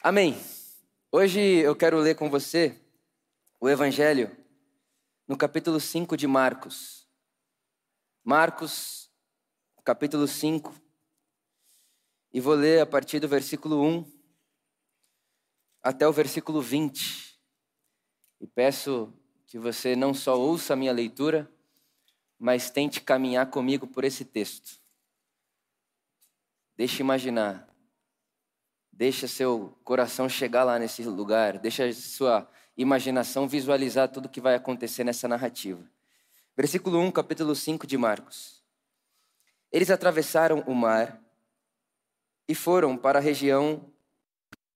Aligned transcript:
Amém. 0.00 0.40
Hoje 1.10 1.40
eu 1.40 1.74
quero 1.74 1.98
ler 1.98 2.14
com 2.14 2.30
você 2.30 2.80
o 3.58 3.68
Evangelho 3.68 4.30
no 5.26 5.36
capítulo 5.36 5.80
5 5.80 6.16
de 6.16 6.24
Marcos. 6.24 7.08
Marcos, 8.22 9.10
capítulo 9.82 10.28
5. 10.28 10.72
E 12.32 12.40
vou 12.40 12.54
ler 12.54 12.80
a 12.80 12.86
partir 12.86 13.18
do 13.18 13.26
versículo 13.26 13.82
1 13.82 14.04
até 15.82 16.06
o 16.06 16.12
versículo 16.12 16.62
20. 16.62 17.36
E 18.40 18.46
peço 18.46 19.12
que 19.48 19.58
você 19.58 19.96
não 19.96 20.14
só 20.14 20.38
ouça 20.38 20.74
a 20.74 20.76
minha 20.76 20.92
leitura, 20.92 21.50
mas 22.38 22.70
tente 22.70 23.00
caminhar 23.00 23.50
comigo 23.50 23.84
por 23.84 24.04
esse 24.04 24.24
texto. 24.24 24.80
Deixe 26.76 27.02
imaginar 27.02 27.67
Deixa 28.98 29.28
seu 29.28 29.78
coração 29.84 30.28
chegar 30.28 30.64
lá 30.64 30.76
nesse 30.76 31.04
lugar, 31.04 31.56
deixa 31.56 31.92
sua 31.92 32.50
imaginação 32.76 33.46
visualizar 33.46 34.08
tudo 34.08 34.28
que 34.28 34.40
vai 34.40 34.56
acontecer 34.56 35.04
nessa 35.04 35.28
narrativa. 35.28 35.88
Versículo 36.56 36.98
1, 36.98 37.12
capítulo 37.12 37.54
5 37.54 37.86
de 37.86 37.96
Marcos. 37.96 38.60
Eles 39.70 39.88
atravessaram 39.88 40.64
o 40.66 40.74
mar 40.74 41.22
e 42.48 42.56
foram 42.56 42.96
para 42.96 43.20
a 43.20 43.22
região 43.22 43.88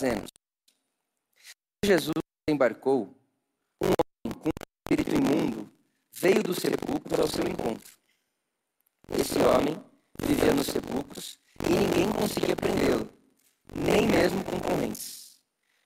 de 0.00 0.28
Jesus 1.84 2.12
embarcou, 2.48 3.12
um 3.82 3.86
homem 3.88 4.38
com 4.38 4.50
um 4.50 4.52
espírito 4.86 5.16
imundo 5.16 5.68
veio 6.12 6.44
dos 6.44 6.58
sepulcros 6.58 7.18
ao 7.18 7.26
seu 7.26 7.44
encontro. 7.44 7.92
Esse 9.18 9.40
homem 9.40 9.84
vivia 10.20 10.54
nos 10.54 10.68
sepulcros 10.68 11.40
e 11.68 11.72
ninguém 11.72 12.08
conseguia 12.12 12.54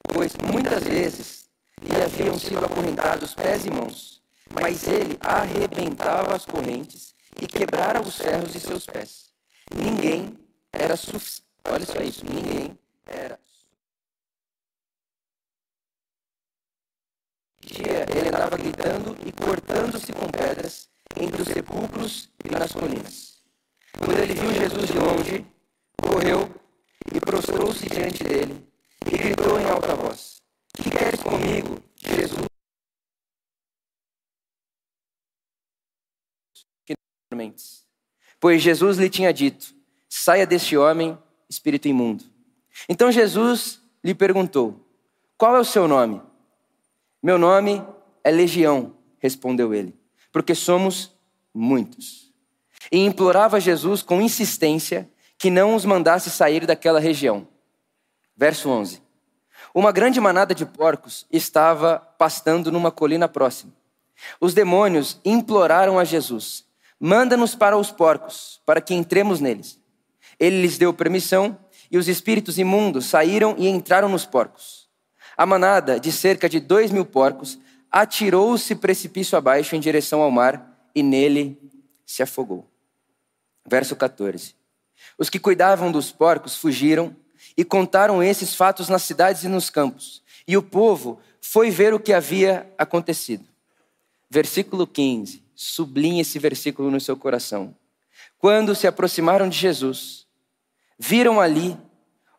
pois 0.02 0.32
muitas 0.36 0.84
vezes 0.84 1.48
lhe 1.82 2.02
haviam 2.02 2.38
sido 2.38 2.64
acorrentados 2.64 3.34
pés 3.34 3.64
e 3.64 3.70
mãos, 3.70 4.22
mas 4.52 4.86
ele 4.86 5.16
arrebentava 5.20 6.34
as 6.34 6.44
correntes 6.44 7.14
e 7.40 7.46
quebrara 7.46 8.00
os 8.00 8.16
ferros 8.16 8.52
de 8.52 8.60
seus 8.60 8.86
pés. 8.86 9.30
Ninguém 9.74 10.38
era 10.72 10.96
suficiente. 10.96 11.46
Olha 11.68 11.84
só 11.84 12.00
isso, 12.00 12.24
ninguém 12.24 12.78
era 13.04 13.38
dia 17.66 18.06
ele 18.16 18.28
andava 18.28 18.56
gritando 18.56 19.16
e 19.26 19.32
cortando-se 19.32 20.12
com 20.12 20.28
pedras 20.28 20.88
entre 21.20 21.42
os 21.42 21.48
sepulcros 21.48 22.30
e 22.44 22.48
nas 22.48 22.72
colinas. 22.72 23.42
Quando 23.98 24.18
ele 24.18 24.34
viu 24.34 24.52
Jesus 24.52 24.86
de 24.86 24.98
longe, 24.98 25.46
correu 26.00 26.48
e 27.12 27.20
prostrou-se 27.20 27.88
diante 27.88 28.22
dele 28.22 28.66
e 29.04 29.16
gritou 29.16 29.60
em 29.60 29.68
alta 29.68 29.94
voz: 29.94 30.36
Que 30.74 30.90
queres 30.90 31.22
comigo, 31.22 31.82
Jesus? 32.04 32.46
Pois 38.40 38.62
Jesus 38.62 38.96
lhe 38.98 39.10
tinha 39.10 39.32
dito: 39.32 39.74
Saia 40.08 40.46
deste 40.46 40.76
homem, 40.76 41.18
espírito 41.48 41.88
imundo. 41.88 42.24
Então 42.88 43.10
Jesus 43.10 43.80
lhe 44.04 44.14
perguntou: 44.14 44.86
Qual 45.36 45.56
é 45.56 45.60
o 45.60 45.64
seu 45.64 45.88
nome? 45.88 46.22
Meu 47.22 47.38
nome 47.38 47.84
é 48.22 48.30
Legião, 48.30 48.96
respondeu 49.18 49.74
ele, 49.74 49.94
porque 50.30 50.54
somos 50.54 51.12
muitos. 51.52 52.32
E 52.92 52.98
implorava 52.98 53.58
Jesus 53.58 54.02
com 54.02 54.20
insistência 54.20 55.10
que 55.36 55.50
não 55.50 55.74
os 55.74 55.84
mandasse 55.84 56.30
sair 56.30 56.66
daquela 56.66 57.00
região. 57.00 57.48
Verso 58.36 58.68
11. 58.68 59.02
Uma 59.74 59.92
grande 59.92 60.20
manada 60.20 60.54
de 60.54 60.66
porcos 60.66 61.26
estava 61.30 61.98
pastando 62.18 62.70
numa 62.70 62.90
colina 62.90 63.28
próxima. 63.28 63.72
Os 64.40 64.52
demônios 64.54 65.20
imploraram 65.24 65.98
a 65.98 66.04
Jesus: 66.04 66.64
Manda-nos 67.00 67.54
para 67.54 67.76
os 67.76 67.90
porcos, 67.90 68.60
para 68.66 68.80
que 68.80 68.94
entremos 68.94 69.40
neles. 69.40 69.78
Ele 70.38 70.60
lhes 70.62 70.76
deu 70.76 70.92
permissão 70.92 71.58
e 71.90 71.96
os 71.96 72.08
espíritos 72.08 72.58
imundos 72.58 73.06
saíram 73.06 73.54
e 73.58 73.68
entraram 73.68 74.08
nos 74.08 74.26
porcos. 74.26 74.88
A 75.36 75.46
manada, 75.46 76.00
de 76.00 76.10
cerca 76.12 76.48
de 76.48 76.60
dois 76.60 76.90
mil 76.90 77.04
porcos, 77.04 77.58
atirou-se 77.90 78.74
precipício 78.74 79.36
abaixo 79.38 79.76
em 79.76 79.80
direção 79.80 80.20
ao 80.20 80.30
mar 80.30 80.88
e 80.94 81.02
nele 81.02 81.58
se 82.04 82.22
afogou. 82.22 82.66
Verso 83.66 83.96
14. 83.96 84.54
Os 85.18 85.30
que 85.30 85.38
cuidavam 85.38 85.92
dos 85.92 86.10
porcos 86.10 86.56
fugiram 86.56 87.14
e 87.56 87.64
contaram 87.64 88.22
esses 88.22 88.54
fatos 88.54 88.88
nas 88.88 89.02
cidades 89.02 89.44
e 89.44 89.48
nos 89.48 89.70
campos. 89.70 90.22
E 90.46 90.56
o 90.56 90.62
povo 90.62 91.18
foi 91.40 91.70
ver 91.70 91.94
o 91.94 92.00
que 92.00 92.12
havia 92.12 92.72
acontecido. 92.76 93.44
Versículo 94.28 94.86
15. 94.86 95.42
Sublinhe 95.54 96.20
esse 96.20 96.38
versículo 96.38 96.90
no 96.90 97.00
seu 97.00 97.16
coração. 97.16 97.74
Quando 98.38 98.74
se 98.74 98.86
aproximaram 98.86 99.48
de 99.48 99.56
Jesus, 99.56 100.26
viram 100.98 101.40
ali 101.40 101.78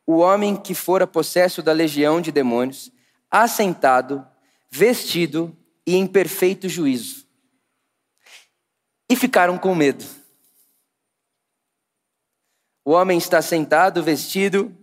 o 0.06 0.18
homem 0.18 0.56
que 0.56 0.76
fora 0.76 1.08
possesso 1.08 1.62
da 1.62 1.74
legião 1.74 2.22
de 2.22 2.32
demônios, 2.32 2.92
assentado, 3.30 4.26
vestido 4.70 5.56
e 5.86 5.96
em 5.96 6.06
perfeito 6.06 6.70
juízo. 6.70 7.26
E 9.10 9.16
ficaram 9.16 9.58
com 9.58 9.74
medo. 9.74 10.06
O 12.86 12.92
homem 12.92 13.18
está 13.18 13.42
sentado, 13.42 14.04
vestido, 14.04 14.74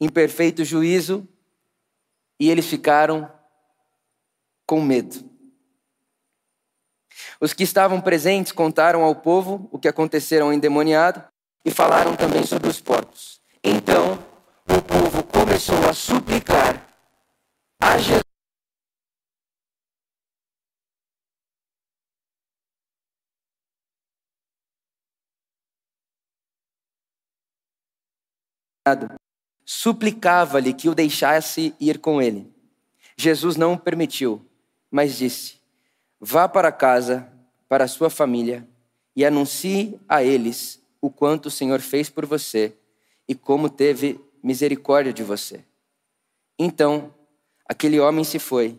em 0.00 0.08
perfeito 0.08 0.64
juízo, 0.64 1.28
e 2.40 2.50
eles 2.50 2.66
ficaram 2.66 3.30
com 4.66 4.80
medo. 4.80 5.28
Os 7.40 7.52
que 7.52 7.62
estavam 7.62 8.00
presentes 8.00 8.52
contaram 8.52 9.02
ao 9.02 9.14
povo 9.14 9.68
o 9.72 9.78
que 9.78 9.88
acontecera 9.88 10.44
ao 10.44 10.52
endemoniado 10.52 11.24
e 11.64 11.70
falaram 11.70 12.16
também 12.16 12.44
sobre 12.44 12.68
os 12.68 12.80
porcos. 12.80 13.40
Então 13.62 14.18
o 14.68 14.82
povo 14.82 15.22
começou 15.24 15.88
a 15.88 15.92
suplicar 15.92 16.86
a 17.80 17.98
Jesus. 17.98 18.28
Suplicava-lhe 29.70 30.72
que 30.72 30.88
o 30.88 30.94
deixasse 30.94 31.74
ir 31.78 31.98
com 31.98 32.22
ele. 32.22 32.50
Jesus 33.18 33.54
não 33.54 33.74
o 33.74 33.78
permitiu, 33.78 34.42
mas 34.90 35.18
disse: 35.18 35.58
Vá 36.18 36.48
para 36.48 36.72
casa, 36.72 37.30
para 37.68 37.84
a 37.84 37.88
sua 37.88 38.08
família, 38.08 38.66
e 39.14 39.26
anuncie 39.26 40.00
a 40.08 40.24
eles 40.24 40.82
o 41.02 41.10
quanto 41.10 41.46
o 41.46 41.50
Senhor 41.50 41.80
fez 41.80 42.08
por 42.08 42.24
você 42.24 42.72
e 43.28 43.34
como 43.34 43.68
teve 43.68 44.18
misericórdia 44.42 45.12
de 45.12 45.22
você. 45.22 45.62
Então, 46.58 47.12
aquele 47.68 48.00
homem 48.00 48.24
se 48.24 48.38
foi 48.38 48.78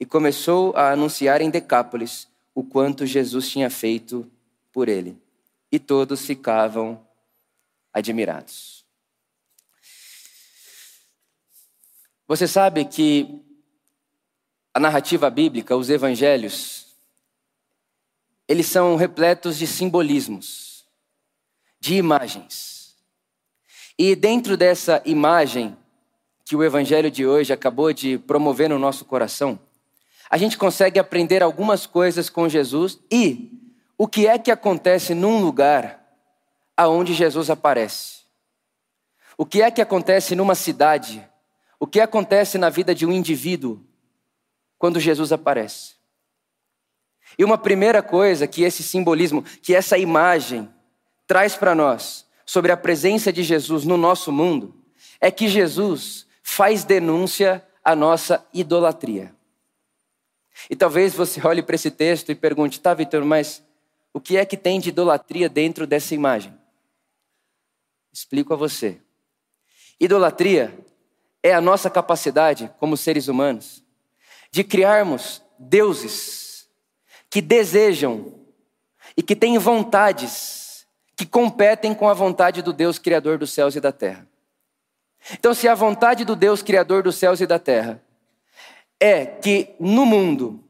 e 0.00 0.06
começou 0.06 0.74
a 0.74 0.92
anunciar 0.92 1.42
em 1.42 1.50
Decápolis 1.50 2.26
o 2.54 2.64
quanto 2.64 3.04
Jesus 3.04 3.50
tinha 3.50 3.68
feito 3.68 4.26
por 4.72 4.88
ele. 4.88 5.14
E 5.70 5.78
todos 5.78 6.24
ficavam 6.24 7.06
admirados. 7.92 8.81
Você 12.32 12.48
sabe 12.48 12.86
que 12.86 13.42
a 14.72 14.80
narrativa 14.80 15.28
bíblica, 15.28 15.76
os 15.76 15.90
evangelhos, 15.90 16.86
eles 18.48 18.64
são 18.64 18.96
repletos 18.96 19.58
de 19.58 19.66
simbolismos, 19.66 20.86
de 21.78 21.96
imagens. 21.96 22.96
E 23.98 24.16
dentro 24.16 24.56
dessa 24.56 25.02
imagem 25.04 25.76
que 26.42 26.56
o 26.56 26.64
evangelho 26.64 27.10
de 27.10 27.26
hoje 27.26 27.52
acabou 27.52 27.92
de 27.92 28.16
promover 28.16 28.70
no 28.70 28.78
nosso 28.78 29.04
coração, 29.04 29.60
a 30.30 30.38
gente 30.38 30.56
consegue 30.56 30.98
aprender 30.98 31.42
algumas 31.42 31.84
coisas 31.84 32.30
com 32.30 32.48
Jesus 32.48 32.98
e 33.10 33.52
o 33.98 34.08
que 34.08 34.26
é 34.26 34.38
que 34.38 34.50
acontece 34.50 35.14
num 35.14 35.38
lugar 35.38 36.02
aonde 36.74 37.12
Jesus 37.12 37.50
aparece. 37.50 38.22
O 39.36 39.44
que 39.44 39.60
é 39.60 39.70
que 39.70 39.82
acontece 39.82 40.34
numa 40.34 40.54
cidade 40.54 41.30
o 41.82 41.86
que 41.88 41.98
acontece 41.98 42.58
na 42.58 42.70
vida 42.70 42.94
de 42.94 43.04
um 43.04 43.10
indivíduo 43.10 43.84
quando 44.78 45.00
Jesus 45.00 45.32
aparece? 45.32 45.96
E 47.36 47.44
uma 47.44 47.58
primeira 47.58 48.00
coisa 48.00 48.46
que 48.46 48.62
esse 48.62 48.84
simbolismo, 48.84 49.42
que 49.42 49.74
essa 49.74 49.98
imagem 49.98 50.72
traz 51.26 51.56
para 51.56 51.74
nós 51.74 52.24
sobre 52.46 52.70
a 52.70 52.76
presença 52.76 53.32
de 53.32 53.42
Jesus 53.42 53.84
no 53.84 53.96
nosso 53.96 54.30
mundo, 54.30 54.80
é 55.20 55.28
que 55.28 55.48
Jesus 55.48 56.24
faz 56.40 56.84
denúncia 56.84 57.66
à 57.82 57.96
nossa 57.96 58.46
idolatria. 58.54 59.34
E 60.70 60.76
talvez 60.76 61.14
você 61.14 61.42
olhe 61.44 61.64
para 61.64 61.74
esse 61.74 61.90
texto 61.90 62.30
e 62.30 62.36
pergunte, 62.36 62.78
tá, 62.78 62.94
Vitor, 62.94 63.24
mas 63.24 63.60
o 64.14 64.20
que 64.20 64.36
é 64.36 64.44
que 64.44 64.56
tem 64.56 64.78
de 64.78 64.90
idolatria 64.90 65.48
dentro 65.48 65.84
dessa 65.84 66.14
imagem? 66.14 66.56
Explico 68.12 68.54
a 68.54 68.56
você. 68.56 69.00
Idolatria 69.98 70.72
é 71.42 71.52
a 71.52 71.60
nossa 71.60 71.90
capacidade, 71.90 72.70
como 72.78 72.96
seres 72.96 73.28
humanos, 73.28 73.82
de 74.50 74.62
criarmos 74.62 75.42
deuses 75.58 76.68
que 77.28 77.40
desejam 77.40 78.34
e 79.16 79.22
que 79.22 79.34
têm 79.34 79.58
vontades 79.58 80.86
que 81.16 81.26
competem 81.26 81.94
com 81.94 82.08
a 82.08 82.14
vontade 82.14 82.62
do 82.62 82.72
Deus 82.72 82.98
Criador 82.98 83.38
dos 83.38 83.52
céus 83.52 83.76
e 83.76 83.80
da 83.80 83.92
terra. 83.92 84.26
Então, 85.32 85.54
se 85.54 85.68
a 85.68 85.74
vontade 85.74 86.24
do 86.24 86.34
Deus 86.34 86.62
Criador 86.62 87.02
dos 87.02 87.16
céus 87.16 87.40
e 87.40 87.46
da 87.46 87.58
terra 87.58 88.02
é 88.98 89.24
que 89.24 89.74
no 89.78 90.04
mundo, 90.04 90.62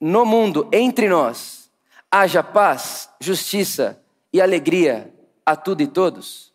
no 0.00 0.24
mundo, 0.24 0.68
entre 0.72 1.08
nós, 1.08 1.70
haja 2.10 2.42
paz, 2.42 3.08
justiça 3.20 4.02
e 4.32 4.40
alegria 4.40 5.12
a 5.44 5.56
tudo 5.56 5.82
e 5.82 5.86
todos, 5.86 6.52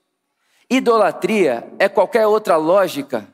idolatria 0.71 1.69
é 1.77 1.89
qualquer 1.89 2.25
outra 2.25 2.55
lógica 2.55 3.27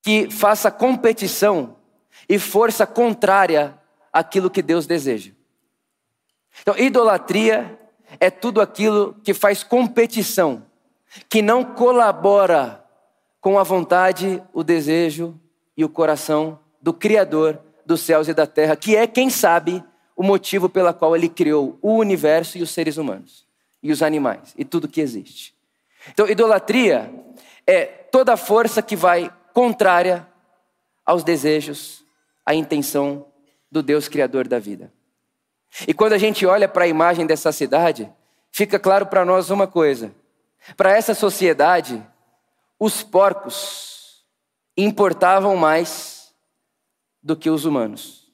que 0.00 0.30
faça 0.30 0.70
competição 0.70 1.76
e 2.28 2.38
força 2.38 2.86
contrária 2.86 3.76
àquilo 4.12 4.48
que 4.48 4.62
Deus 4.62 4.86
deseja. 4.86 5.32
Então, 6.62 6.78
idolatria 6.78 7.76
é 8.20 8.30
tudo 8.30 8.60
aquilo 8.60 9.16
que 9.24 9.34
faz 9.34 9.64
competição, 9.64 10.64
que 11.28 11.42
não 11.42 11.64
colabora 11.64 12.84
com 13.40 13.58
a 13.58 13.64
vontade, 13.64 14.40
o 14.52 14.62
desejo 14.62 15.38
e 15.76 15.84
o 15.84 15.88
coração 15.88 16.60
do 16.80 16.94
Criador 16.94 17.60
dos 17.84 18.00
céus 18.02 18.28
e 18.28 18.34
da 18.34 18.46
terra, 18.46 18.76
que 18.76 18.94
é, 18.94 19.06
quem 19.06 19.28
sabe, 19.28 19.82
o 20.16 20.22
motivo 20.22 20.68
pela 20.68 20.94
qual 20.94 21.16
ele 21.16 21.28
criou 21.28 21.76
o 21.82 21.96
universo 21.96 22.56
e 22.56 22.62
os 22.62 22.70
seres 22.70 22.96
humanos, 22.98 23.44
e 23.82 23.90
os 23.90 24.00
animais, 24.00 24.54
e 24.56 24.64
tudo 24.64 24.88
que 24.88 25.00
existe. 25.00 25.53
Então, 26.10 26.28
idolatria 26.28 27.12
é 27.66 27.84
toda 27.84 28.36
força 28.36 28.82
que 28.82 28.96
vai 28.96 29.32
contrária 29.52 30.26
aos 31.04 31.22
desejos, 31.22 32.04
à 32.44 32.54
intenção 32.54 33.26
do 33.70 33.82
Deus 33.82 34.08
Criador 34.08 34.46
da 34.46 34.58
vida. 34.58 34.92
E 35.86 35.94
quando 35.94 36.12
a 36.12 36.18
gente 36.18 36.46
olha 36.46 36.68
para 36.68 36.84
a 36.84 36.88
imagem 36.88 37.26
dessa 37.26 37.50
cidade, 37.50 38.10
fica 38.52 38.78
claro 38.78 39.06
para 39.06 39.24
nós 39.24 39.50
uma 39.50 39.66
coisa: 39.66 40.14
para 40.76 40.96
essa 40.96 41.14
sociedade, 41.14 42.04
os 42.78 43.02
porcos 43.02 44.24
importavam 44.76 45.56
mais 45.56 46.32
do 47.22 47.36
que 47.36 47.50
os 47.50 47.64
humanos. 47.64 48.24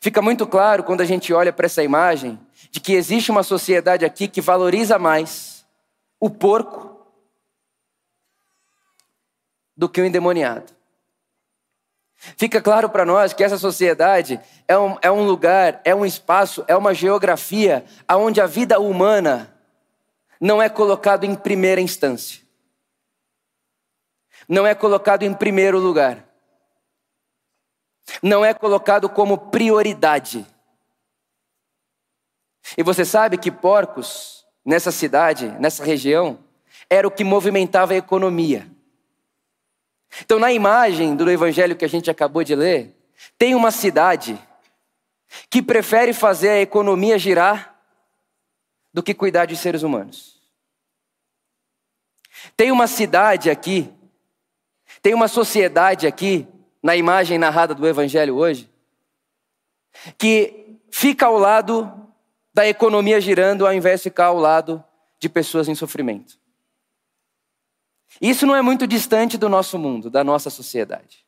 Fica 0.00 0.22
muito 0.22 0.46
claro 0.46 0.82
quando 0.82 1.02
a 1.02 1.04
gente 1.04 1.32
olha 1.32 1.52
para 1.52 1.66
essa 1.66 1.82
imagem 1.82 2.40
de 2.70 2.80
que 2.80 2.94
existe 2.94 3.30
uma 3.30 3.42
sociedade 3.42 4.04
aqui 4.04 4.26
que 4.26 4.40
valoriza 4.40 4.98
mais 4.98 5.49
o 6.20 6.28
porco 6.28 7.04
do 9.74 9.88
que 9.88 10.00
o 10.00 10.04
endemoniado. 10.04 10.72
Fica 12.36 12.60
claro 12.60 12.90
para 12.90 13.06
nós 13.06 13.32
que 13.32 13.42
essa 13.42 13.56
sociedade 13.56 14.38
é 14.68 14.78
um, 14.78 14.98
é 15.00 15.10
um 15.10 15.24
lugar, 15.24 15.80
é 15.84 15.94
um 15.94 16.04
espaço, 16.04 16.62
é 16.68 16.76
uma 16.76 16.92
geografia 16.92 17.82
onde 18.10 18.42
a 18.42 18.46
vida 18.46 18.78
humana 18.78 19.56
não 20.38 20.60
é 20.60 20.68
colocado 20.68 21.24
em 21.24 21.34
primeira 21.34 21.80
instância. 21.80 22.42
Não 24.46 24.66
é 24.66 24.74
colocado 24.74 25.22
em 25.22 25.32
primeiro 25.32 25.78
lugar. 25.78 26.26
Não 28.22 28.44
é 28.44 28.52
colocado 28.52 29.08
como 29.08 29.38
prioridade. 29.38 30.46
E 32.76 32.82
você 32.82 33.04
sabe 33.04 33.38
que 33.38 33.50
porcos, 33.50 34.39
nessa 34.64 34.92
cidade, 34.92 35.48
nessa 35.58 35.84
região, 35.84 36.38
era 36.88 37.06
o 37.06 37.10
que 37.10 37.24
movimentava 37.24 37.92
a 37.92 37.96
economia. 37.96 38.70
Então, 40.22 40.38
na 40.38 40.52
imagem 40.52 41.14
do 41.14 41.30
evangelho 41.30 41.76
que 41.76 41.84
a 41.84 41.88
gente 41.88 42.10
acabou 42.10 42.42
de 42.42 42.54
ler, 42.54 42.96
tem 43.38 43.54
uma 43.54 43.70
cidade 43.70 44.38
que 45.48 45.62
prefere 45.62 46.12
fazer 46.12 46.50
a 46.50 46.60
economia 46.60 47.18
girar 47.18 47.76
do 48.92 49.02
que 49.02 49.14
cuidar 49.14 49.46
de 49.46 49.56
seres 49.56 49.82
humanos. 49.82 50.40
Tem 52.56 52.72
uma 52.72 52.86
cidade 52.86 53.50
aqui, 53.50 53.92
tem 55.00 55.14
uma 55.14 55.28
sociedade 55.28 56.06
aqui, 56.06 56.46
na 56.82 56.96
imagem 56.96 57.38
narrada 57.38 57.74
do 57.74 57.86
evangelho 57.86 58.36
hoje, 58.36 58.68
que 60.16 60.78
fica 60.90 61.26
ao 61.26 61.38
lado 61.38 62.09
da 62.52 62.66
economia 62.66 63.20
girando 63.20 63.66
ao 63.66 63.72
invés 63.72 64.00
de 64.00 64.04
ficar 64.04 64.26
ao 64.26 64.38
lado 64.38 64.84
de 65.18 65.28
pessoas 65.28 65.68
em 65.68 65.74
sofrimento. 65.74 66.38
Isso 68.20 68.46
não 68.46 68.56
é 68.56 68.62
muito 68.62 68.86
distante 68.86 69.38
do 69.38 69.48
nosso 69.48 69.78
mundo, 69.78 70.10
da 70.10 70.24
nossa 70.24 70.50
sociedade. 70.50 71.24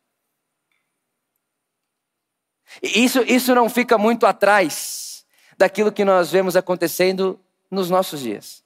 Isso, 2.83 3.23
isso 3.23 3.55
não 3.55 3.69
fica 3.69 3.99
muito 3.99 4.27
atrás 4.27 5.27
daquilo 5.59 5.93
que 5.93 6.05
nós 6.05 6.31
vemos 6.31 6.57
acontecendo 6.57 7.39
nos 7.71 7.91
nossos 7.91 8.21
dias. 8.21 8.65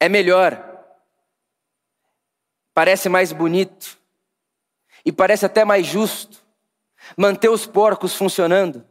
É 0.00 0.08
melhor, 0.08 0.62
parece 2.74 3.08
mais 3.08 3.32
bonito 3.32 3.98
e 5.04 5.12
parece 5.12 5.46
até 5.46 5.64
mais 5.64 5.86
justo 5.86 6.44
manter 7.16 7.48
os 7.48 7.66
porcos 7.66 8.14
funcionando 8.14 8.84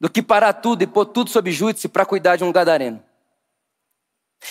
do 0.00 0.08
que 0.08 0.22
parar 0.22 0.54
tudo 0.54 0.82
e 0.82 0.86
pôr 0.86 1.04
tudo 1.04 1.28
sob 1.28 1.52
júdice 1.52 1.86
para 1.86 2.06
cuidar 2.06 2.36
de 2.36 2.42
um 2.42 2.50
gadareno. 2.50 3.02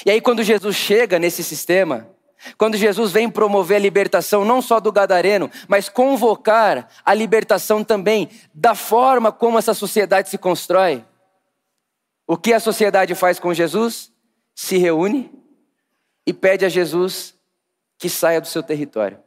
E 0.05 0.11
aí, 0.11 0.21
quando 0.21 0.43
Jesus 0.43 0.75
chega 0.75 1.17
nesse 1.17 1.43
sistema, 1.43 2.07
quando 2.57 2.77
Jesus 2.77 3.11
vem 3.11 3.29
promover 3.29 3.77
a 3.77 3.79
libertação 3.79 4.45
não 4.45 4.61
só 4.61 4.79
do 4.79 4.91
gadareno, 4.91 5.49
mas 5.67 5.89
convocar 5.89 6.87
a 7.03 7.13
libertação 7.13 7.83
também 7.83 8.29
da 8.53 8.75
forma 8.75 9.31
como 9.31 9.57
essa 9.57 9.73
sociedade 9.73 10.29
se 10.29 10.37
constrói, 10.37 11.03
o 12.27 12.37
que 12.37 12.53
a 12.53 12.59
sociedade 12.59 13.15
faz 13.15 13.39
com 13.39 13.53
Jesus? 13.53 14.11
Se 14.53 14.77
reúne 14.77 15.31
e 16.25 16.31
pede 16.31 16.63
a 16.63 16.69
Jesus 16.69 17.33
que 17.97 18.07
saia 18.07 18.39
do 18.39 18.47
seu 18.47 18.61
território. 18.61 19.19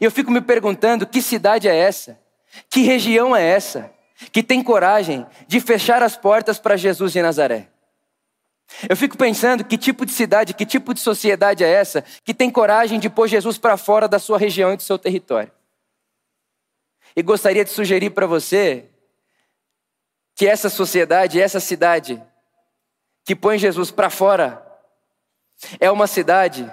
E 0.00 0.04
eu 0.04 0.10
fico 0.10 0.30
me 0.30 0.40
perguntando: 0.40 1.06
que 1.06 1.22
cidade 1.22 1.68
é 1.68 1.76
essa? 1.76 2.18
Que 2.68 2.82
região 2.82 3.34
é 3.36 3.44
essa? 3.44 3.90
Que 4.32 4.42
tem 4.42 4.62
coragem 4.62 5.26
de 5.46 5.60
fechar 5.60 6.02
as 6.02 6.16
portas 6.16 6.58
para 6.58 6.76
Jesus 6.76 7.12
de 7.12 7.22
Nazaré? 7.22 7.68
Eu 8.88 8.96
fico 8.96 9.16
pensando 9.16 9.64
que 9.64 9.78
tipo 9.78 10.04
de 10.04 10.12
cidade, 10.12 10.52
que 10.52 10.66
tipo 10.66 10.92
de 10.92 11.00
sociedade 11.00 11.64
é 11.64 11.68
essa 11.70 12.02
que 12.24 12.34
tem 12.34 12.50
coragem 12.50 13.00
de 13.00 13.08
pôr 13.08 13.28
Jesus 13.28 13.56
para 13.56 13.76
fora 13.76 14.06
da 14.06 14.18
sua 14.18 14.38
região 14.38 14.72
e 14.72 14.76
do 14.76 14.82
seu 14.82 14.98
território. 14.98 15.50
E 17.16 17.22
gostaria 17.22 17.64
de 17.64 17.70
sugerir 17.70 18.10
para 18.10 18.26
você 18.26 18.90
que 20.34 20.46
essa 20.46 20.68
sociedade, 20.68 21.40
essa 21.40 21.60
cidade 21.60 22.22
que 23.24 23.34
põe 23.34 23.58
Jesus 23.58 23.90
para 23.90 24.10
fora, 24.10 24.64
é 25.80 25.90
uma 25.90 26.06
cidade 26.06 26.70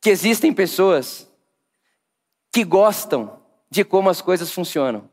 que 0.00 0.10
existem 0.10 0.52
pessoas 0.52 1.30
que 2.52 2.64
gostam 2.64 3.42
de 3.70 3.84
como 3.84 4.08
as 4.08 4.22
coisas 4.22 4.52
funcionam. 4.52 5.10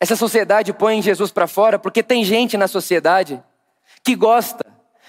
Essa 0.00 0.16
sociedade 0.16 0.72
põe 0.72 1.00
Jesus 1.00 1.30
para 1.30 1.46
fora 1.46 1.78
porque 1.78 2.02
tem 2.02 2.24
gente 2.24 2.56
na 2.56 2.68
sociedade 2.68 3.42
que 4.02 4.14
gosta 4.14 4.64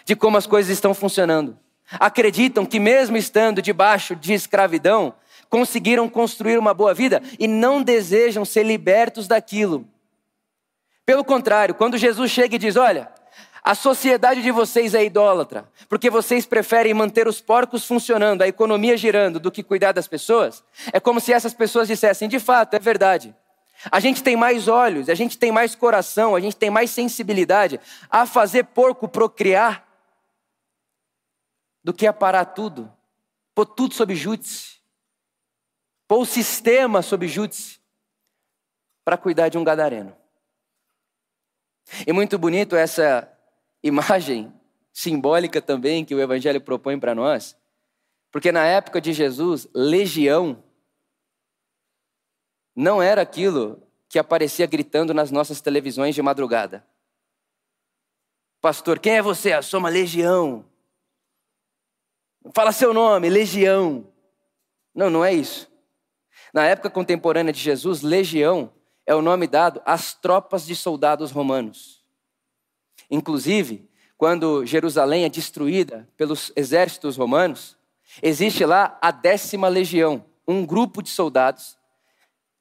de 0.05 0.15
como 0.15 0.37
as 0.37 0.47
coisas 0.47 0.71
estão 0.71 0.93
funcionando. 0.93 1.57
Acreditam 1.99 2.65
que, 2.65 2.79
mesmo 2.79 3.17
estando 3.17 3.61
debaixo 3.61 4.15
de 4.15 4.33
escravidão, 4.33 5.13
conseguiram 5.49 6.09
construir 6.09 6.57
uma 6.57 6.73
boa 6.73 6.93
vida 6.93 7.21
e 7.39 7.47
não 7.47 7.81
desejam 7.81 8.43
ser 8.43 8.63
libertos 8.63 9.27
daquilo. 9.27 9.87
Pelo 11.05 11.23
contrário, 11.23 11.75
quando 11.75 11.97
Jesus 11.97 12.31
chega 12.31 12.55
e 12.55 12.59
diz: 12.59 12.75
Olha, 12.75 13.11
a 13.63 13.75
sociedade 13.75 14.41
de 14.41 14.51
vocês 14.51 14.95
é 14.95 15.03
idólatra, 15.03 15.69
porque 15.87 16.09
vocês 16.09 16.45
preferem 16.45 16.93
manter 16.93 17.27
os 17.27 17.41
porcos 17.41 17.85
funcionando, 17.85 18.41
a 18.41 18.47
economia 18.47 18.97
girando, 18.97 19.39
do 19.39 19.51
que 19.51 19.63
cuidar 19.63 19.91
das 19.91 20.07
pessoas, 20.07 20.63
é 20.91 20.99
como 20.99 21.19
se 21.19 21.33
essas 21.33 21.53
pessoas 21.53 21.87
dissessem: 21.87 22.27
De 22.27 22.39
fato, 22.39 22.75
é 22.75 22.79
verdade. 22.79 23.35
A 23.91 23.99
gente 23.99 24.23
tem 24.23 24.35
mais 24.35 24.67
olhos, 24.67 25.09
a 25.09 25.15
gente 25.15 25.37
tem 25.37 25.51
mais 25.51 25.75
coração, 25.75 26.35
a 26.35 26.39
gente 26.39 26.55
tem 26.55 26.69
mais 26.69 26.89
sensibilidade 26.89 27.79
a 28.09 28.25
fazer 28.25 28.65
porco 28.65 29.07
procriar 29.07 29.85
do 31.83 31.93
que 31.93 32.07
a 32.07 32.13
parar 32.13 32.45
tudo, 32.45 32.91
pôr 33.53 33.65
tudo 33.65 33.93
sob 33.93 34.15
júdice, 34.15 34.79
pôr 36.07 36.19
o 36.19 36.25
sistema 36.25 37.01
sob 37.01 37.27
júdice 37.27 37.79
para 39.03 39.17
cuidar 39.17 39.49
de 39.49 39.57
um 39.57 39.63
gadareno. 39.63 40.15
E 42.07 42.11
muito 42.11 42.39
bonito 42.39 42.75
essa 42.75 43.31
imagem 43.83 44.51
simbólica 44.91 45.61
também 45.61 46.03
que 46.03 46.15
o 46.15 46.19
Evangelho 46.19 46.59
propõe 46.59 46.99
para 46.99 47.13
nós, 47.13 47.55
porque 48.31 48.51
na 48.51 48.65
época 48.65 48.99
de 48.99 49.13
Jesus, 49.13 49.67
legião 49.73 50.63
não 52.75 53.01
era 53.01 53.21
aquilo 53.21 53.81
que 54.09 54.19
aparecia 54.19 54.65
gritando 54.65 55.13
nas 55.13 55.31
nossas 55.31 55.61
televisões 55.61 56.13
de 56.13 56.21
madrugada. 56.21 56.85
Pastor, 58.61 58.99
quem 58.99 59.17
é 59.17 59.21
você? 59.21 59.53
Eu 59.53 59.63
sou 59.63 59.79
uma 59.79 59.89
legião. 59.89 60.65
Fala 62.53 62.71
seu 62.71 62.93
nome, 62.93 63.29
legião. 63.29 64.07
Não, 64.93 65.09
não 65.09 65.23
é 65.23 65.33
isso. 65.33 65.71
Na 66.53 66.65
época 66.65 66.89
contemporânea 66.89 67.53
de 67.53 67.59
Jesus, 67.59 68.01
legião 68.01 68.71
é 69.05 69.13
o 69.13 69.21
nome 69.21 69.47
dado 69.47 69.81
às 69.85 70.13
tropas 70.13 70.65
de 70.65 70.75
soldados 70.75 71.31
romanos. 71.31 72.03
Inclusive, 73.09 73.89
quando 74.17 74.65
Jerusalém 74.65 75.25
é 75.25 75.29
destruída 75.29 76.07
pelos 76.15 76.51
exércitos 76.55 77.17
romanos, 77.17 77.77
existe 78.21 78.65
lá 78.65 78.97
a 79.01 79.11
décima 79.11 79.67
legião, 79.67 80.25
um 80.47 80.65
grupo 80.65 81.03
de 81.03 81.09
soldados, 81.09 81.77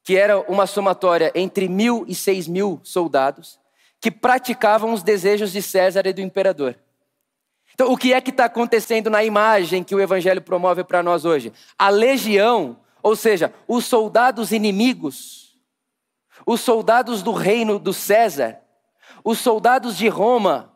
que 0.04 0.16
era 0.16 0.38
uma 0.40 0.66
somatória 0.66 1.32
entre 1.34 1.66
mil 1.66 2.04
e 2.06 2.14
seis 2.14 2.46
mil 2.46 2.78
soldados, 2.84 3.58
que 3.98 4.10
praticavam 4.10 4.92
os 4.92 5.02
desejos 5.02 5.50
de 5.50 5.62
César 5.62 6.06
e 6.06 6.12
do 6.12 6.20
imperador. 6.20 6.78
Então, 7.72 7.90
o 7.90 7.96
que 7.96 8.12
é 8.12 8.20
que 8.20 8.30
está 8.30 8.44
acontecendo 8.44 9.08
na 9.08 9.24
imagem 9.24 9.82
que 9.82 9.94
o 9.94 10.00
Evangelho 10.00 10.42
promove 10.42 10.84
para 10.84 11.02
nós 11.02 11.24
hoje? 11.24 11.52
A 11.78 11.88
legião, 11.88 12.76
ou 13.02 13.16
seja, 13.16 13.52
os 13.66 13.86
soldados 13.86 14.52
inimigos, 14.52 15.58
os 16.46 16.60
soldados 16.60 17.22
do 17.22 17.32
reino 17.32 17.78
do 17.78 17.92
César, 17.92 18.60
os 19.24 19.38
soldados 19.38 19.96
de 19.96 20.06
Roma, 20.06 20.70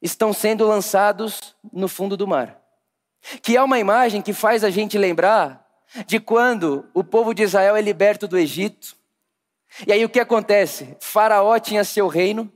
estão 0.00 0.32
sendo 0.32 0.66
lançados 0.66 1.56
no 1.72 1.88
fundo 1.88 2.16
do 2.16 2.28
mar. 2.28 2.62
Que 3.42 3.56
é 3.56 3.62
uma 3.62 3.78
imagem 3.78 4.22
que 4.22 4.32
faz 4.32 4.62
a 4.62 4.70
gente 4.70 4.96
lembrar 4.96 5.65
de 6.06 6.20
quando 6.20 6.88
o 6.92 7.04
povo 7.04 7.32
de 7.32 7.42
Israel 7.42 7.76
é 7.76 7.80
liberto 7.80 8.26
do 8.26 8.38
Egito. 8.38 8.96
E 9.86 9.92
aí 9.92 10.04
o 10.04 10.08
que 10.08 10.20
acontece? 10.20 10.96
Faraó 11.00 11.58
tinha 11.58 11.84
seu 11.84 12.08
reino, 12.08 12.52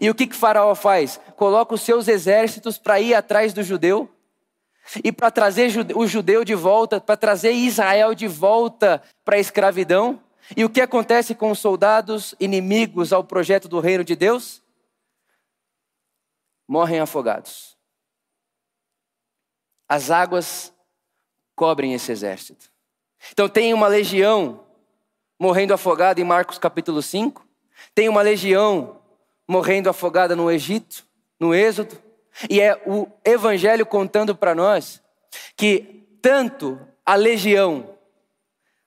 e 0.00 0.10
o 0.10 0.14
que, 0.14 0.26
que 0.26 0.36
Faraó 0.36 0.74
faz? 0.74 1.20
Coloca 1.36 1.74
os 1.74 1.80
seus 1.80 2.08
exércitos 2.08 2.76
para 2.76 3.00
ir 3.00 3.14
atrás 3.14 3.52
do 3.52 3.62
judeu 3.62 4.10
e 5.04 5.12
para 5.12 5.30
trazer 5.30 5.70
o 5.94 6.06
judeu 6.06 6.44
de 6.44 6.54
volta, 6.54 7.00
para 7.00 7.16
trazer 7.16 7.52
Israel 7.52 8.14
de 8.14 8.26
volta 8.26 9.02
para 9.24 9.36
a 9.36 9.40
escravidão. 9.40 10.20
E 10.56 10.64
o 10.64 10.70
que 10.70 10.80
acontece 10.80 11.34
com 11.34 11.50
os 11.50 11.58
soldados 11.58 12.34
inimigos 12.40 13.12
ao 13.12 13.22
projeto 13.22 13.68
do 13.68 13.80
reino 13.80 14.02
de 14.02 14.16
Deus? 14.16 14.62
Morrem 16.66 17.00
afogados. 17.00 17.76
As 19.88 20.10
águas 20.10 20.72
cobrem 21.58 21.92
esse 21.92 22.12
exército. 22.12 22.70
Então 23.32 23.48
tem 23.48 23.74
uma 23.74 23.88
legião 23.88 24.60
morrendo 25.36 25.74
afogada 25.74 26.20
em 26.20 26.24
Marcos 26.24 26.56
capítulo 26.56 27.02
5, 27.02 27.44
tem 27.92 28.08
uma 28.08 28.22
legião 28.22 29.00
morrendo 29.46 29.90
afogada 29.90 30.36
no 30.36 30.48
Egito, 30.48 31.04
no 31.38 31.52
Êxodo, 31.52 31.98
e 32.48 32.60
é 32.60 32.80
o 32.86 33.08
Evangelho 33.24 33.84
contando 33.84 34.36
para 34.36 34.54
nós 34.54 35.02
que 35.56 36.06
tanto 36.22 36.80
a 37.04 37.16
legião 37.16 37.96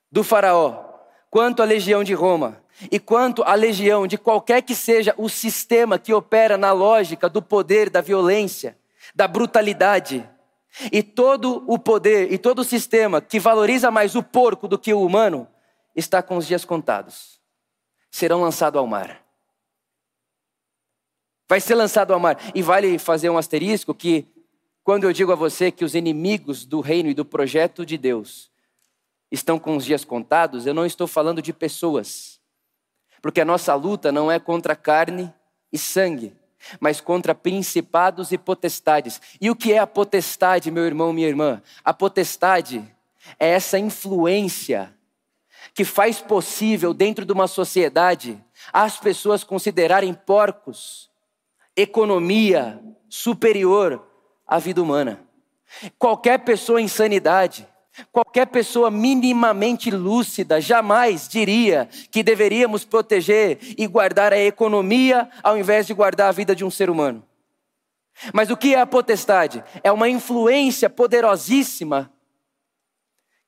do 0.10 0.24
Faraó, 0.24 0.86
quanto 1.30 1.62
a 1.62 1.66
legião 1.66 2.06
de 2.06 2.14
Roma, 2.14 2.64
e 2.90 3.00
quanto 3.00 3.44
a 3.44 3.54
legião 3.54 4.08
de 4.08 4.18
qualquer 4.18 4.62
que 4.62 4.76
seja 4.76 5.14
o 5.18 5.28
sistema 5.28 6.00
que 6.00 6.14
opera 6.14 6.58
na 6.58 6.72
lógica 6.72 7.28
do 7.28 7.42
poder, 7.42 7.90
da 7.90 8.00
violência, 8.00 8.78
da 9.14 9.28
brutalidade, 9.28 10.28
e 10.92 11.04
todo 11.04 11.64
o 11.68 11.78
poder 11.78 12.32
e 12.32 12.38
todo 12.38 12.60
o 12.60 12.64
sistema 12.64 13.22
que 13.22 13.40
valoriza 13.40 13.92
mais 13.92 14.16
o 14.16 14.24
porco 14.24 14.68
do 14.68 14.80
que 14.80 14.94
o 14.94 15.06
humano, 15.06 15.48
está 15.96 16.22
com 16.22 16.38
os 16.38 16.48
dias 16.48 16.64
contados. 16.64 17.40
Serão 18.10 18.42
lançados 18.42 18.78
ao 18.78 18.88
mar 18.88 19.22
vai 21.52 21.60
ser 21.60 21.76
lançado 21.76 22.14
ao 22.14 22.20
mar. 22.20 22.38
E 22.56 22.62
vale 22.62 22.98
fazer 22.98 23.30
um 23.30 23.38
asterisco 23.38 23.94
que, 23.94 24.26
quando 24.86 25.04
eu 25.04 25.12
digo 25.12 25.34
a 25.34 25.36
você 25.36 25.70
que 25.70 25.84
os 25.84 25.96
inimigos 25.96 26.64
do 26.64 26.80
reino 26.80 27.10
e 27.10 27.14
do 27.14 27.26
projeto 27.26 27.86
de 27.86 27.98
Deus 27.98 28.50
estão 29.30 29.60
com 29.60 29.76
os 29.76 29.84
dias 29.84 30.06
contados, 30.06 30.66
eu 30.66 30.74
não 30.74 30.86
estou 30.86 31.08
falando 31.08 31.42
de 31.42 31.52
pessoas. 31.52 32.40
Porque 33.22 33.42
a 33.42 33.46
nossa 33.46 33.76
luta 33.76 34.14
não 34.14 34.32
é 34.32 34.40
contra 34.40 34.78
carne 34.78 35.34
e 35.74 35.78
sangue, 35.78 36.34
mas 36.80 37.02
contra 37.02 37.36
principados 37.36 38.32
e 38.32 38.38
potestades. 38.38 39.22
E 39.40 39.50
o 39.50 39.56
que 39.56 39.74
é 39.74 39.80
a 39.80 39.88
potestade, 39.88 40.72
meu 40.72 40.86
irmão, 40.86 41.14
minha 41.14 41.28
irmã? 41.28 41.62
A 41.84 41.94
potestade 41.94 42.84
é 43.40 43.50
essa 43.50 43.78
influência 43.78 44.94
que 45.74 45.86
faz 45.86 46.20
possível, 46.20 46.94
dentro 46.94 47.26
de 47.26 47.32
uma 47.32 47.48
sociedade, 47.48 48.44
as 48.74 48.98
pessoas 48.98 49.44
considerarem 49.44 50.14
porcos 50.14 51.10
economia 51.76 52.82
superior 53.10 54.06
à 54.46 54.60
vida 54.60 54.82
humana. 54.82 55.22
Qualquer 55.98 56.40
pessoa 56.40 56.82
em 56.82 56.88
sanidade, 56.88 57.68
qualquer 58.12 58.48
pessoa 58.48 58.90
minimamente 58.90 59.92
lúcida 59.92 60.62
jamais 60.62 61.28
diria 61.28 61.90
que 62.10 62.24
deveríamos 62.24 62.86
proteger 62.86 63.60
e 63.78 63.86
guardar 63.88 64.34
a 64.34 64.40
economia 64.40 65.30
ao 65.44 65.58
invés 65.58 65.88
de 65.88 65.94
guardar 65.94 66.30
a 66.30 66.32
vida 66.32 66.56
de 66.56 66.64
um 66.64 66.72
ser 66.72 66.90
humano. 66.90 67.26
Mas 68.34 68.50
o 68.50 68.58
que 68.58 68.76
é 68.76 68.80
a 68.80 68.86
potestade? 68.86 69.64
É 69.84 69.92
uma 69.92 70.08
influência 70.08 70.90
poderosíssima 70.90 72.12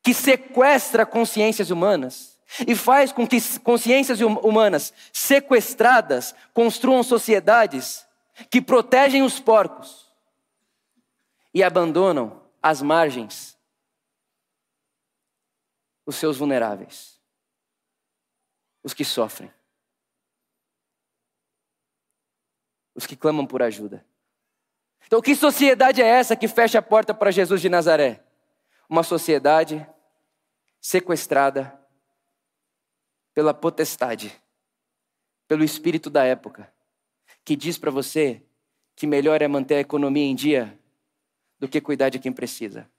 que 0.02 0.14
sequestra 0.14 1.06
consciências 1.06 1.70
humanas 1.70 2.38
e 2.68 2.76
faz 2.76 3.12
com 3.12 3.26
que 3.28 3.40
consciências 3.60 4.20
hum-, 4.22 4.40
humanas 4.40 4.94
sequestradas 5.12 6.36
construam 6.54 7.02
sociedades 7.02 8.06
que 8.50 8.62
protegem 8.62 9.24
os 9.24 9.40
porcos 9.40 10.08
e 11.54 11.64
abandonam 11.64 12.42
às 12.62 12.82
margens 12.82 13.53
os 16.06 16.16
seus 16.16 16.38
vulneráveis, 16.38 17.20
os 18.84 18.94
que 18.94 19.06
sofrem, 19.06 19.52
os 22.94 23.06
que 23.06 23.16
clamam 23.16 23.46
por 23.46 23.62
ajuda. 23.62 24.06
Então, 25.06 25.22
que 25.22 25.36
sociedade 25.36 26.02
é 26.02 26.08
essa 26.08 26.36
que 26.36 26.48
fecha 26.48 26.80
a 26.80 26.82
porta 26.82 27.14
para 27.14 27.32
Jesus 27.32 27.62
de 27.62 27.70
Nazaré? 27.70 28.24
Uma 28.90 29.04
sociedade 29.04 29.86
sequestrada 30.80 31.80
pela 33.34 33.54
potestade, 33.54 34.42
pelo 35.48 35.64
espírito 35.64 36.10
da 36.10 36.24
época 36.24 36.74
que 37.44 37.56
diz 37.56 37.78
para 37.78 37.92
você 37.92 38.42
que 38.96 39.08
melhor 39.08 39.42
é 39.42 39.48
manter 39.48 39.76
a 39.76 39.80
economia 39.80 40.24
em 40.24 40.36
dia 40.36 40.78
do 41.60 41.68
que 41.68 41.82
cuidar 41.82 42.10
de 42.10 42.20
quem 42.20 42.32
precisa. 42.32 42.90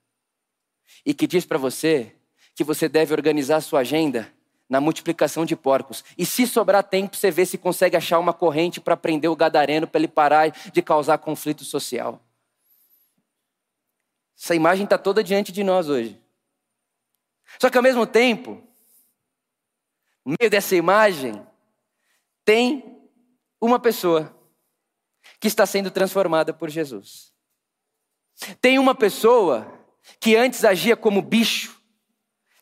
E 1.05 1.13
que 1.13 1.25
diz 1.25 1.45
para 1.45 1.57
você 1.57 2.14
que 2.55 2.63
você 2.63 2.87
deve 2.89 3.13
organizar 3.13 3.61
sua 3.61 3.81
agenda 3.81 4.33
na 4.67 4.81
multiplicação 4.81 5.45
de 5.45 5.55
porcos. 5.55 6.03
E 6.17 6.25
se 6.25 6.47
sobrar 6.47 6.83
tempo, 6.83 7.15
você 7.15 7.29
vê 7.29 7.45
se 7.45 7.57
consegue 7.57 7.95
achar 7.95 8.17
uma 8.17 8.33
corrente 8.33 8.81
para 8.81 8.97
prender 8.97 9.29
o 9.29 9.35
gadareno 9.35 9.87
para 9.87 9.99
ele 9.99 10.07
parar 10.07 10.49
de 10.49 10.81
causar 10.81 11.17
conflito 11.17 11.63
social. 11.63 12.19
Essa 14.37 14.55
imagem 14.55 14.85
está 14.85 14.97
toda 14.97 15.23
diante 15.23 15.51
de 15.51 15.63
nós 15.63 15.87
hoje. 15.87 16.19
Só 17.59 17.69
que 17.69 17.77
ao 17.77 17.83
mesmo 17.83 18.07
tempo, 18.07 18.61
no 20.25 20.35
meio 20.39 20.49
dessa 20.49 20.75
imagem, 20.75 21.45
tem 22.43 22.99
uma 23.61 23.79
pessoa 23.79 24.35
que 25.39 25.47
está 25.47 25.65
sendo 25.65 25.91
transformada 25.91 26.53
por 26.53 26.69
Jesus. 26.69 27.33
Tem 28.59 28.77
uma 28.77 28.93
pessoa 28.93 29.71
que 30.19 30.35
antes 30.35 30.63
agia 30.65 30.95
como 30.95 31.21
bicho. 31.21 31.74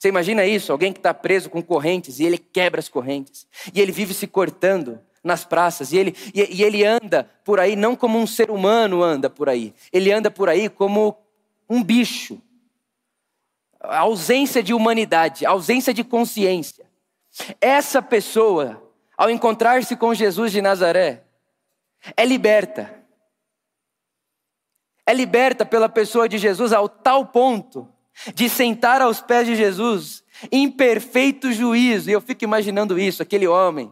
Você 0.03 0.09
imagina 0.09 0.45
isso? 0.45 0.69
Alguém 0.69 0.91
que 0.91 0.99
está 0.99 1.13
preso 1.13 1.49
com 1.49 1.61
correntes 1.61 2.19
e 2.19 2.25
ele 2.25 2.37
quebra 2.37 2.81
as 2.81 2.89
correntes. 2.89 3.47
E 3.73 3.79
ele 3.79 3.93
vive 3.93 4.13
se 4.13 4.27
cortando 4.27 4.99
nas 5.23 5.45
praças. 5.45 5.93
E 5.93 5.97
ele, 5.97 6.13
e, 6.33 6.57
e 6.57 6.61
ele 6.61 6.83
anda 6.83 7.23
por 7.41 7.57
aí 7.57 7.73
não 7.73 7.95
como 7.95 8.19
um 8.19 8.27
ser 8.27 8.51
humano 8.51 9.01
anda 9.01 9.29
por 9.29 9.47
aí. 9.47 9.73
Ele 9.93 10.11
anda 10.11 10.29
por 10.29 10.49
aí 10.49 10.67
como 10.67 11.17
um 11.69 11.81
bicho. 11.81 12.41
A 13.79 13.99
ausência 13.99 14.61
de 14.61 14.73
humanidade, 14.73 15.45
ausência 15.45 15.93
de 15.93 16.03
consciência. 16.03 16.85
Essa 17.61 18.01
pessoa, 18.01 18.83
ao 19.17 19.29
encontrar-se 19.29 19.95
com 19.95 20.13
Jesus 20.13 20.51
de 20.51 20.61
Nazaré, 20.61 21.23
é 22.17 22.25
liberta. 22.25 22.93
É 25.05 25.13
liberta 25.13 25.65
pela 25.65 25.87
pessoa 25.87 26.27
de 26.27 26.37
Jesus 26.37 26.73
ao 26.73 26.89
tal 26.89 27.27
ponto 27.27 27.92
de 28.33 28.49
sentar 28.49 29.01
aos 29.01 29.21
pés 29.21 29.47
de 29.47 29.55
Jesus 29.55 30.23
em 30.51 30.69
perfeito 30.69 31.51
juízo. 31.51 32.09
E 32.09 32.13
eu 32.13 32.21
fico 32.21 32.43
imaginando 32.43 32.99
isso, 32.99 33.21
aquele 33.21 33.47
homem 33.47 33.91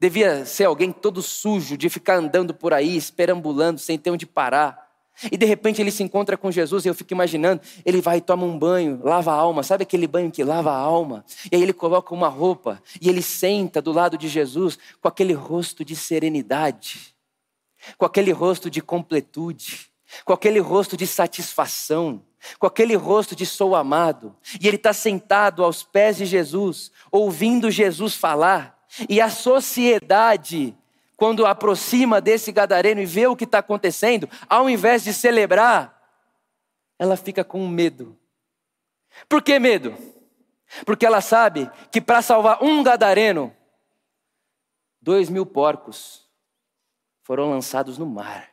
devia 0.00 0.44
ser 0.44 0.64
alguém 0.64 0.90
todo 0.90 1.22
sujo 1.22 1.76
de 1.76 1.88
ficar 1.88 2.16
andando 2.16 2.52
por 2.52 2.74
aí, 2.74 2.96
esperambulando, 2.96 3.78
sem 3.78 3.96
ter 3.96 4.10
onde 4.10 4.26
parar. 4.26 4.90
E 5.30 5.36
de 5.36 5.46
repente 5.46 5.80
ele 5.80 5.92
se 5.92 6.02
encontra 6.02 6.36
com 6.36 6.50
Jesus 6.50 6.84
e 6.84 6.88
eu 6.88 6.94
fico 6.94 7.12
imaginando, 7.12 7.60
ele 7.84 8.00
vai 8.00 8.16
e 8.16 8.20
toma 8.20 8.44
um 8.44 8.58
banho, 8.58 9.00
lava 9.04 9.30
a 9.30 9.34
alma, 9.34 9.62
sabe 9.62 9.82
aquele 9.82 10.08
banho 10.08 10.30
que 10.30 10.42
lava 10.42 10.72
a 10.72 10.76
alma? 10.76 11.24
E 11.50 11.54
aí 11.54 11.62
ele 11.62 11.72
coloca 11.72 12.12
uma 12.12 12.28
roupa 12.28 12.82
e 13.00 13.08
ele 13.08 13.22
senta 13.22 13.80
do 13.80 13.92
lado 13.92 14.18
de 14.18 14.26
Jesus 14.26 14.78
com 15.00 15.06
aquele 15.06 15.34
rosto 15.34 15.84
de 15.84 15.94
serenidade 15.94 17.12
com 17.98 18.06
aquele 18.06 18.32
rosto 18.32 18.70
de 18.70 18.80
completude, 18.80 19.91
com 20.24 20.32
aquele 20.32 20.58
rosto 20.58 20.96
de 20.96 21.06
satisfação, 21.06 22.24
com 22.58 22.66
aquele 22.66 22.94
rosto 22.94 23.34
de 23.34 23.46
sou 23.46 23.74
amado, 23.74 24.36
e 24.60 24.66
ele 24.66 24.76
está 24.76 24.92
sentado 24.92 25.64
aos 25.64 25.82
pés 25.82 26.16
de 26.16 26.26
Jesus, 26.26 26.90
ouvindo 27.10 27.70
Jesus 27.70 28.14
falar, 28.14 28.78
e 29.08 29.20
a 29.20 29.30
sociedade, 29.30 30.76
quando 31.16 31.46
aproxima 31.46 32.20
desse 32.20 32.52
gadareno 32.52 33.00
e 33.00 33.06
vê 33.06 33.26
o 33.26 33.36
que 33.36 33.44
está 33.44 33.58
acontecendo, 33.58 34.28
ao 34.48 34.68
invés 34.68 35.02
de 35.02 35.14
celebrar, 35.14 35.98
ela 36.98 37.16
fica 37.16 37.42
com 37.42 37.66
medo. 37.66 38.18
Por 39.28 39.42
que 39.42 39.58
medo? 39.58 39.96
Porque 40.84 41.06
ela 41.06 41.20
sabe 41.20 41.70
que 41.90 42.00
para 42.00 42.22
salvar 42.22 42.62
um 42.62 42.82
gadareno, 42.82 43.54
dois 45.00 45.28
mil 45.28 45.44
porcos 45.44 46.28
foram 47.22 47.50
lançados 47.50 47.98
no 47.98 48.06
mar. 48.06 48.51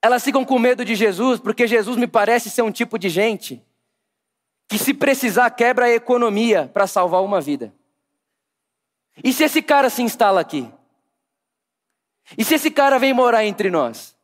Elas 0.00 0.24
ficam 0.24 0.44
com 0.44 0.58
medo 0.58 0.84
de 0.84 0.94
Jesus, 0.94 1.40
porque 1.40 1.66
Jesus 1.66 1.96
me 1.96 2.06
parece 2.06 2.50
ser 2.50 2.62
um 2.62 2.70
tipo 2.70 2.98
de 2.98 3.08
gente 3.08 3.62
que, 4.68 4.78
se 4.78 4.94
precisar, 4.94 5.50
quebra 5.50 5.86
a 5.86 5.90
economia 5.90 6.70
para 6.72 6.86
salvar 6.86 7.22
uma 7.22 7.40
vida. 7.40 7.74
E 9.24 9.32
se 9.32 9.44
esse 9.44 9.60
cara 9.60 9.90
se 9.90 10.02
instala 10.02 10.40
aqui? 10.40 10.70
E 12.36 12.44
se 12.44 12.54
esse 12.54 12.70
cara 12.70 12.98
vem 12.98 13.12
morar 13.12 13.44
entre 13.44 13.70
nós? 13.70 14.16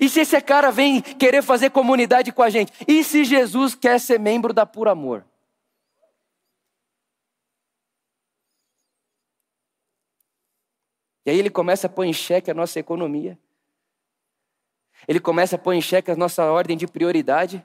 E 0.00 0.08
se 0.08 0.20
esse 0.20 0.40
cara 0.40 0.72
vem 0.72 1.00
querer 1.00 1.42
fazer 1.42 1.70
comunidade 1.70 2.32
com 2.32 2.42
a 2.42 2.50
gente? 2.50 2.72
E 2.88 3.04
se 3.04 3.24
Jesus 3.24 3.74
quer 3.74 4.00
ser 4.00 4.18
membro 4.18 4.52
da 4.52 4.66
Puro 4.66 4.90
Amor? 4.90 5.24
E 11.24 11.30
aí 11.30 11.38
ele 11.38 11.50
começa 11.50 11.86
a 11.86 11.90
pôr 11.90 12.04
em 12.04 12.12
xeque 12.12 12.50
a 12.50 12.54
nossa 12.54 12.80
economia. 12.80 13.38
Ele 15.08 15.20
começa 15.20 15.56
a 15.56 15.58
pôr 15.58 15.72
em 15.72 15.80
xeque 15.80 16.10
a 16.10 16.16
nossa 16.16 16.44
ordem 16.44 16.76
de 16.76 16.86
prioridade. 16.86 17.64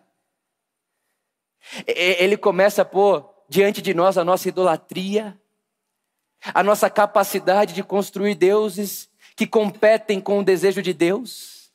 Ele 1.86 2.38
começa 2.38 2.82
a 2.82 2.86
pôr 2.86 3.30
diante 3.48 3.82
de 3.82 3.94
nós 3.94 4.18
a 4.18 4.24
nossa 4.24 4.48
idolatria, 4.48 5.40
a 6.54 6.64
nossa 6.64 6.90
capacidade 6.90 7.74
de 7.74 7.84
construir 7.84 8.36
deuses 8.36 9.10
que 9.36 9.46
competem 9.48 10.20
com 10.20 10.40
o 10.40 10.44
desejo 10.44 10.82
de 10.82 10.94
Deus. 10.94 11.72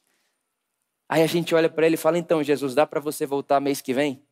Aí 1.08 1.23
a 1.23 1.26
gente 1.26 1.54
olha 1.54 1.70
para 1.70 1.87
ele 1.87 1.94
e 1.94 1.99
fala: 1.99 2.18
então, 2.18 2.42
Jesus, 2.42 2.75
dá 2.75 2.87
para 2.87 3.00
você 3.00 3.26
voltar 3.26 3.61
mês 3.61 3.80
que 3.80 3.94
vem? 3.94 4.23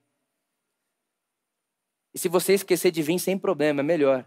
E 2.13 2.19
se 2.19 2.29
você 2.29 2.55
esquecer 2.55 2.91
de 2.91 3.03
vir, 3.03 3.19
sem 3.19 3.37
problema, 3.37 3.81
é 3.81 3.83
melhor. 3.83 4.25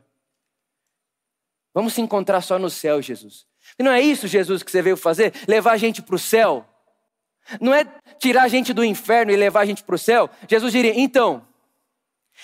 Vamos 1.74 1.94
se 1.94 2.02
encontrar 2.02 2.42
só 2.42 2.60
no 2.60 2.70
céu, 2.70 3.02
Jesus. 3.02 3.48
E 3.78 3.84
não 3.84 3.92
é 3.92 4.02
isso, 4.02 4.28
Jesus, 4.28 4.64
que 4.64 4.72
você 4.72 4.82
veio 4.82 4.98
fazer? 4.98 5.34
Levar 5.48 5.74
a 5.74 5.78
gente 5.78 6.02
para 6.02 6.16
o 6.16 6.20
céu? 6.20 6.68
Não 7.60 7.74
é 7.74 7.86
tirar 8.20 8.44
a 8.44 8.48
gente 8.48 8.74
do 8.74 8.84
inferno 8.84 9.32
e 9.32 9.36
levar 9.36 9.62
a 9.62 9.66
gente 9.66 9.84
para 9.84 9.96
o 9.96 10.00
céu? 10.00 10.30
Jesus 10.48 10.72
diria: 10.72 11.00
então, 11.00 11.46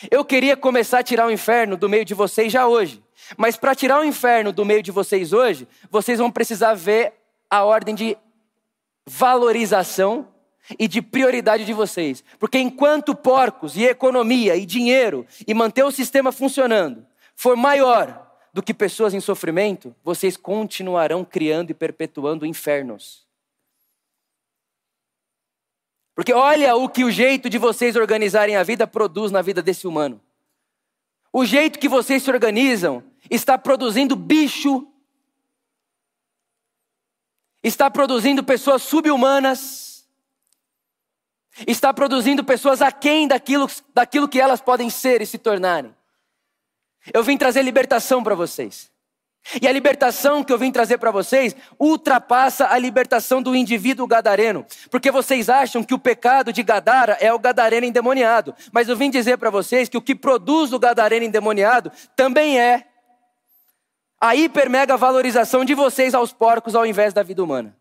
eu 0.10 0.24
queria 0.26 0.58
começar 0.58 1.00
a 1.00 1.04
tirar 1.04 1.28
o 1.28 1.32
inferno 1.32 1.78
do 1.78 1.90
meio 1.90 2.06
de 2.06 2.14
vocês 2.14 2.52
já 2.52 2.68
hoje. 2.68 3.04
Mas 3.38 3.56
para 3.56 3.76
tirar 3.76 4.00
o 4.00 4.04
inferno 4.04 4.52
do 4.52 4.66
meio 4.66 4.82
de 4.82 4.92
vocês 4.92 5.34
hoje, 5.34 5.68
vocês 5.90 6.20
vão 6.20 6.32
precisar 6.32 6.74
ver 6.74 7.14
a 7.50 7.64
ordem 7.64 7.96
de 7.96 8.18
valorização 9.06 10.28
e 10.80 10.88
de 10.88 11.02
prioridade 11.02 11.66
de 11.66 11.74
vocês. 11.74 12.24
Porque 12.40 12.58
enquanto 12.58 13.16
porcos 13.16 13.76
e 13.76 13.84
economia 13.84 14.56
e 14.56 14.66
dinheiro 14.66 15.26
e 15.48 15.54
manter 15.54 15.84
o 15.84 15.92
sistema 15.92 16.32
funcionando 16.32 17.06
for 17.36 17.56
maior 17.56 18.32
do 18.54 18.62
que 18.62 18.74
pessoas 18.74 19.14
em 19.14 19.20
sofrimento, 19.20 19.96
vocês 20.04 20.38
continuarão 20.38 21.26
criando 21.26 21.72
e 21.72 21.74
perpetuando 21.74 22.46
infernos. 22.46 23.23
Porque 26.16 26.32
olha 26.32 26.76
o 26.76 26.88
que 26.88 27.04
o 27.04 27.12
jeito 27.12 27.50
de 27.50 27.58
vocês 27.58 27.96
organizarem 27.96 28.56
a 28.56 28.64
vida 28.64 28.86
produz 28.86 29.32
na 29.32 29.42
vida 29.42 29.62
desse 29.62 29.88
humano. 29.88 30.22
O 31.32 31.44
jeito 31.44 31.80
que 31.80 31.90
vocês 31.90 32.22
se 32.22 32.30
organizam 32.30 33.04
está 33.30 33.58
produzindo 33.58 34.16
bicho, 34.16 34.88
está 37.64 37.90
produzindo 37.90 38.44
pessoas 38.44 38.84
subhumanas, 38.84 40.08
está 41.66 41.92
produzindo 41.92 42.44
pessoas 42.44 42.84
aquém 42.84 43.28
daquilo, 43.28 43.68
daquilo 43.92 44.30
que 44.30 44.40
elas 44.40 44.62
podem 44.62 44.92
ser 44.92 45.24
e 45.24 45.26
se 45.26 45.40
tornarem. 45.40 45.96
Eu 47.12 47.24
vim 47.24 47.38
trazer 47.38 47.64
libertação 47.64 48.24
para 48.24 48.36
vocês. 48.36 48.93
E 49.62 49.68
a 49.68 49.72
libertação 49.72 50.44
que 50.44 50.54
eu 50.54 50.58
vim 50.58 50.72
trazer 50.72 50.98
para 50.98 51.12
vocês 51.12 51.56
ultrapassa 51.78 52.70
a 52.70 52.78
libertação 52.78 53.42
do 53.42 53.56
indivíduo 53.56 54.08
gadareno, 54.08 54.66
porque 54.90 55.12
vocês 55.12 55.50
acham 55.50 55.84
que 55.84 55.94
o 55.94 56.00
pecado 56.00 56.54
de 56.54 56.64
Gadara 56.64 57.18
é 57.20 57.32
o 57.34 57.40
gadareno 57.40 57.86
endemoniado, 57.86 58.56
mas 58.72 58.88
eu 58.88 58.96
vim 58.96 59.10
dizer 59.10 59.38
para 59.38 59.50
vocês 59.50 59.90
que 59.90 59.98
o 59.98 60.02
que 60.02 60.16
produz 60.16 60.72
o 60.72 60.80
gadareno 60.80 61.26
endemoniado 61.26 61.92
também 62.16 62.60
é 62.60 62.88
a 64.20 64.34
hiper 64.34 64.70
mega 64.70 64.96
valorização 64.96 65.66
de 65.66 65.76
vocês 65.76 66.16
aos 66.16 66.32
porcos 66.32 66.74
ao 66.74 66.86
invés 66.86 67.14
da 67.14 67.22
vida 67.22 67.44
humana. 67.44 67.78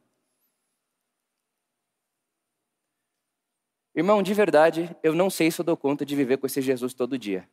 Irmão, 3.95 4.23
de 4.23 4.35
verdade, 4.35 4.95
eu 5.03 5.15
não 5.15 5.31
sei 5.31 5.51
se 5.51 5.61
eu 5.61 5.65
dou 5.65 5.77
conta 5.77 6.05
de 6.05 6.17
viver 6.17 6.39
com 6.39 6.47
esse 6.47 6.61
Jesus 6.61 6.95
todo 6.95 7.19
dia. 7.19 7.49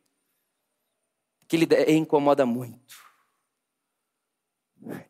Que 1.46 1.56
ele 1.56 1.92
incomoda 1.92 2.44
muito 2.44 2.99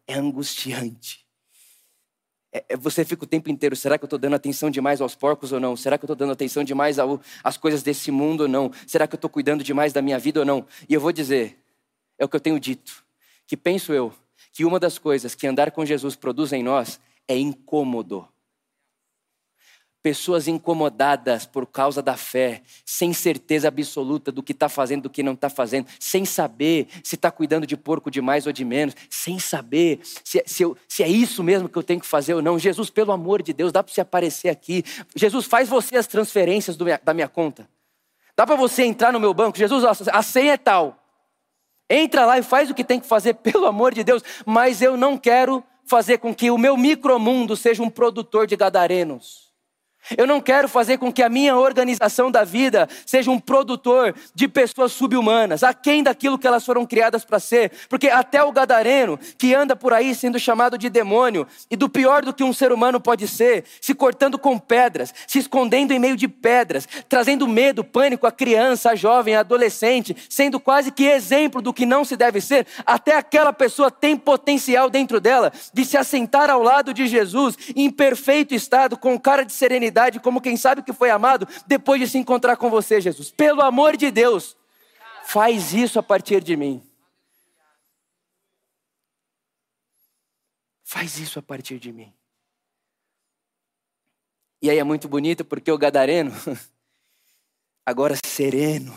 é 0.06 0.14
angustiante. 0.14 1.26
É, 2.52 2.64
é, 2.70 2.76
você 2.76 3.04
fica 3.04 3.24
o 3.24 3.26
tempo 3.26 3.48
inteiro, 3.50 3.76
será 3.76 3.96
que 3.96 4.04
eu 4.04 4.06
estou 4.06 4.18
dando 4.18 4.34
atenção 4.34 4.70
demais 4.70 5.00
aos 5.00 5.14
porcos 5.14 5.52
ou 5.52 5.60
não? 5.60 5.76
Será 5.76 5.96
que 5.96 6.04
eu 6.04 6.06
estou 6.06 6.16
dando 6.16 6.32
atenção 6.32 6.64
demais 6.64 6.96
às 7.44 7.56
coisas 7.56 7.82
desse 7.82 8.10
mundo 8.10 8.42
ou 8.42 8.48
não? 8.48 8.72
Será 8.86 9.06
que 9.06 9.14
eu 9.14 9.18
estou 9.18 9.30
cuidando 9.30 9.62
demais 9.62 9.92
da 9.92 10.02
minha 10.02 10.18
vida 10.18 10.40
ou 10.40 10.46
não? 10.46 10.66
E 10.88 10.94
eu 10.94 11.00
vou 11.00 11.12
dizer, 11.12 11.58
é 12.18 12.24
o 12.24 12.28
que 12.28 12.36
eu 12.36 12.40
tenho 12.40 12.58
dito, 12.58 13.04
que 13.46 13.56
penso 13.56 13.92
eu, 13.92 14.12
que 14.52 14.64
uma 14.64 14.80
das 14.80 14.98
coisas 14.98 15.34
que 15.34 15.46
andar 15.46 15.70
com 15.70 15.84
Jesus 15.86 16.16
produz 16.16 16.52
em 16.52 16.62
nós 16.62 17.00
é 17.28 17.38
incômodo 17.38 18.26
pessoas 20.02 20.48
incomodadas 20.48 21.44
por 21.44 21.66
causa 21.66 22.02
da 22.02 22.16
fé, 22.16 22.62
sem 22.84 23.12
certeza 23.12 23.68
absoluta 23.68 24.32
do 24.32 24.42
que 24.42 24.52
está 24.52 24.68
fazendo, 24.68 25.02
do 25.02 25.10
que 25.10 25.22
não 25.22 25.34
está 25.34 25.50
fazendo, 25.50 25.86
sem 25.98 26.24
saber 26.24 26.88
se 27.04 27.16
está 27.16 27.30
cuidando 27.30 27.66
de 27.66 27.76
porco 27.76 28.10
de 28.10 28.20
mais 28.20 28.46
ou 28.46 28.52
de 28.52 28.64
menos, 28.64 28.94
sem 29.10 29.38
saber 29.38 30.00
se, 30.24 30.42
se, 30.46 30.62
eu, 30.62 30.76
se, 30.88 31.02
é 31.02 31.08
isso 31.08 31.42
mesmo 31.42 31.68
que 31.68 31.76
eu 31.76 31.82
tenho 31.82 32.00
que 32.00 32.06
fazer 32.06 32.34
ou 32.34 32.42
não. 32.42 32.58
Jesus, 32.58 32.88
pelo 32.88 33.12
amor 33.12 33.42
de 33.42 33.52
Deus, 33.52 33.72
dá 33.72 33.82
para 33.82 33.92
você 33.92 34.00
aparecer 34.00 34.48
aqui. 34.48 34.82
Jesus, 35.14 35.46
faz 35.46 35.68
você 35.68 35.96
as 35.96 36.06
transferências 36.06 36.76
minha, 36.78 37.00
da 37.02 37.12
minha 37.12 37.28
conta. 37.28 37.68
Dá 38.36 38.46
para 38.46 38.56
você 38.56 38.84
entrar 38.84 39.12
no 39.12 39.20
meu 39.20 39.34
banco. 39.34 39.58
Jesus, 39.58 39.84
a 39.84 40.22
senha 40.22 40.54
é 40.54 40.56
tal. 40.56 40.96
Entra 41.90 42.24
lá 42.24 42.38
e 42.38 42.42
faz 42.42 42.70
o 42.70 42.74
que 42.74 42.84
tem 42.84 43.00
que 43.00 43.06
fazer, 43.06 43.34
pelo 43.42 43.66
amor 43.66 43.92
de 43.92 44.02
Deus. 44.02 44.22
Mas 44.46 44.80
eu 44.80 44.96
não 44.96 45.18
quero 45.18 45.62
fazer 45.84 46.18
com 46.18 46.34
que 46.34 46.50
o 46.50 46.56
meu 46.56 46.76
micromundo 46.76 47.56
seja 47.56 47.82
um 47.82 47.90
produtor 47.90 48.46
de 48.46 48.56
gadarenos. 48.56 49.49
Eu 50.16 50.26
não 50.26 50.40
quero 50.40 50.68
fazer 50.68 50.98
com 50.98 51.12
que 51.12 51.22
a 51.22 51.28
minha 51.28 51.56
organização 51.56 52.30
da 52.30 52.42
vida 52.42 52.88
seja 53.06 53.30
um 53.30 53.38
produtor 53.38 54.14
de 54.34 54.48
pessoas 54.48 54.92
subhumanas, 54.92 55.62
aquém 55.62 56.02
daquilo 56.02 56.38
que 56.38 56.46
elas 56.46 56.64
foram 56.64 56.84
criadas 56.84 57.24
para 57.24 57.38
ser. 57.38 57.70
Porque 57.88 58.08
até 58.08 58.42
o 58.42 58.50
gadareno, 58.50 59.18
que 59.38 59.54
anda 59.54 59.76
por 59.76 59.92
aí 59.92 60.14
sendo 60.14 60.38
chamado 60.38 60.76
de 60.76 60.88
demônio, 60.88 61.46
e 61.70 61.76
do 61.76 61.88
pior 61.88 62.24
do 62.24 62.32
que 62.32 62.42
um 62.42 62.52
ser 62.52 62.72
humano 62.72 63.00
pode 63.00 63.28
ser, 63.28 63.64
se 63.80 63.94
cortando 63.94 64.38
com 64.38 64.58
pedras, 64.58 65.14
se 65.26 65.38
escondendo 65.38 65.92
em 65.92 65.98
meio 65.98 66.16
de 66.16 66.26
pedras, 66.26 66.88
trazendo 67.08 67.46
medo, 67.46 67.84
pânico 67.84 68.26
à 68.26 68.32
criança, 68.32 68.90
à 68.90 68.94
jovem, 68.96 69.36
à 69.36 69.40
adolescente, 69.40 70.16
sendo 70.28 70.58
quase 70.58 70.90
que 70.90 71.04
exemplo 71.04 71.62
do 71.62 71.72
que 71.72 71.86
não 71.86 72.04
se 72.04 72.16
deve 72.16 72.40
ser, 72.40 72.66
até 72.84 73.16
aquela 73.16 73.52
pessoa 73.52 73.90
tem 73.90 74.16
potencial 74.16 74.90
dentro 74.90 75.20
dela 75.20 75.52
de 75.72 75.84
se 75.84 75.96
assentar 75.96 76.50
ao 76.50 76.62
lado 76.62 76.92
de 76.92 77.06
Jesus 77.06 77.56
em 77.76 77.90
perfeito 77.90 78.54
estado, 78.54 78.96
com 78.96 79.18
cara 79.18 79.44
de 79.44 79.52
serenidade 79.52 79.89
eternidade 79.90 80.20
como 80.20 80.40
quem 80.40 80.56
sabe 80.56 80.82
que 80.82 80.92
foi 80.92 81.10
amado 81.10 81.46
depois 81.66 82.00
de 82.00 82.08
se 82.08 82.16
encontrar 82.16 82.56
com 82.56 82.70
você, 82.70 83.00
Jesus. 83.00 83.30
Pelo 83.30 83.60
amor 83.60 83.96
de 83.96 84.10
Deus, 84.10 84.56
faz 85.24 85.74
isso 85.74 85.98
a 85.98 86.02
partir 86.02 86.42
de 86.42 86.56
mim. 86.56 86.82
Faz 90.84 91.18
isso 91.18 91.38
a 91.38 91.42
partir 91.42 91.78
de 91.78 91.92
mim. 91.92 92.12
E 94.62 94.70
aí 94.70 94.78
é 94.78 94.84
muito 94.84 95.08
bonito 95.08 95.44
porque 95.44 95.70
o 95.70 95.78
gadareno, 95.78 96.32
agora 97.84 98.14
sereno, 98.24 98.96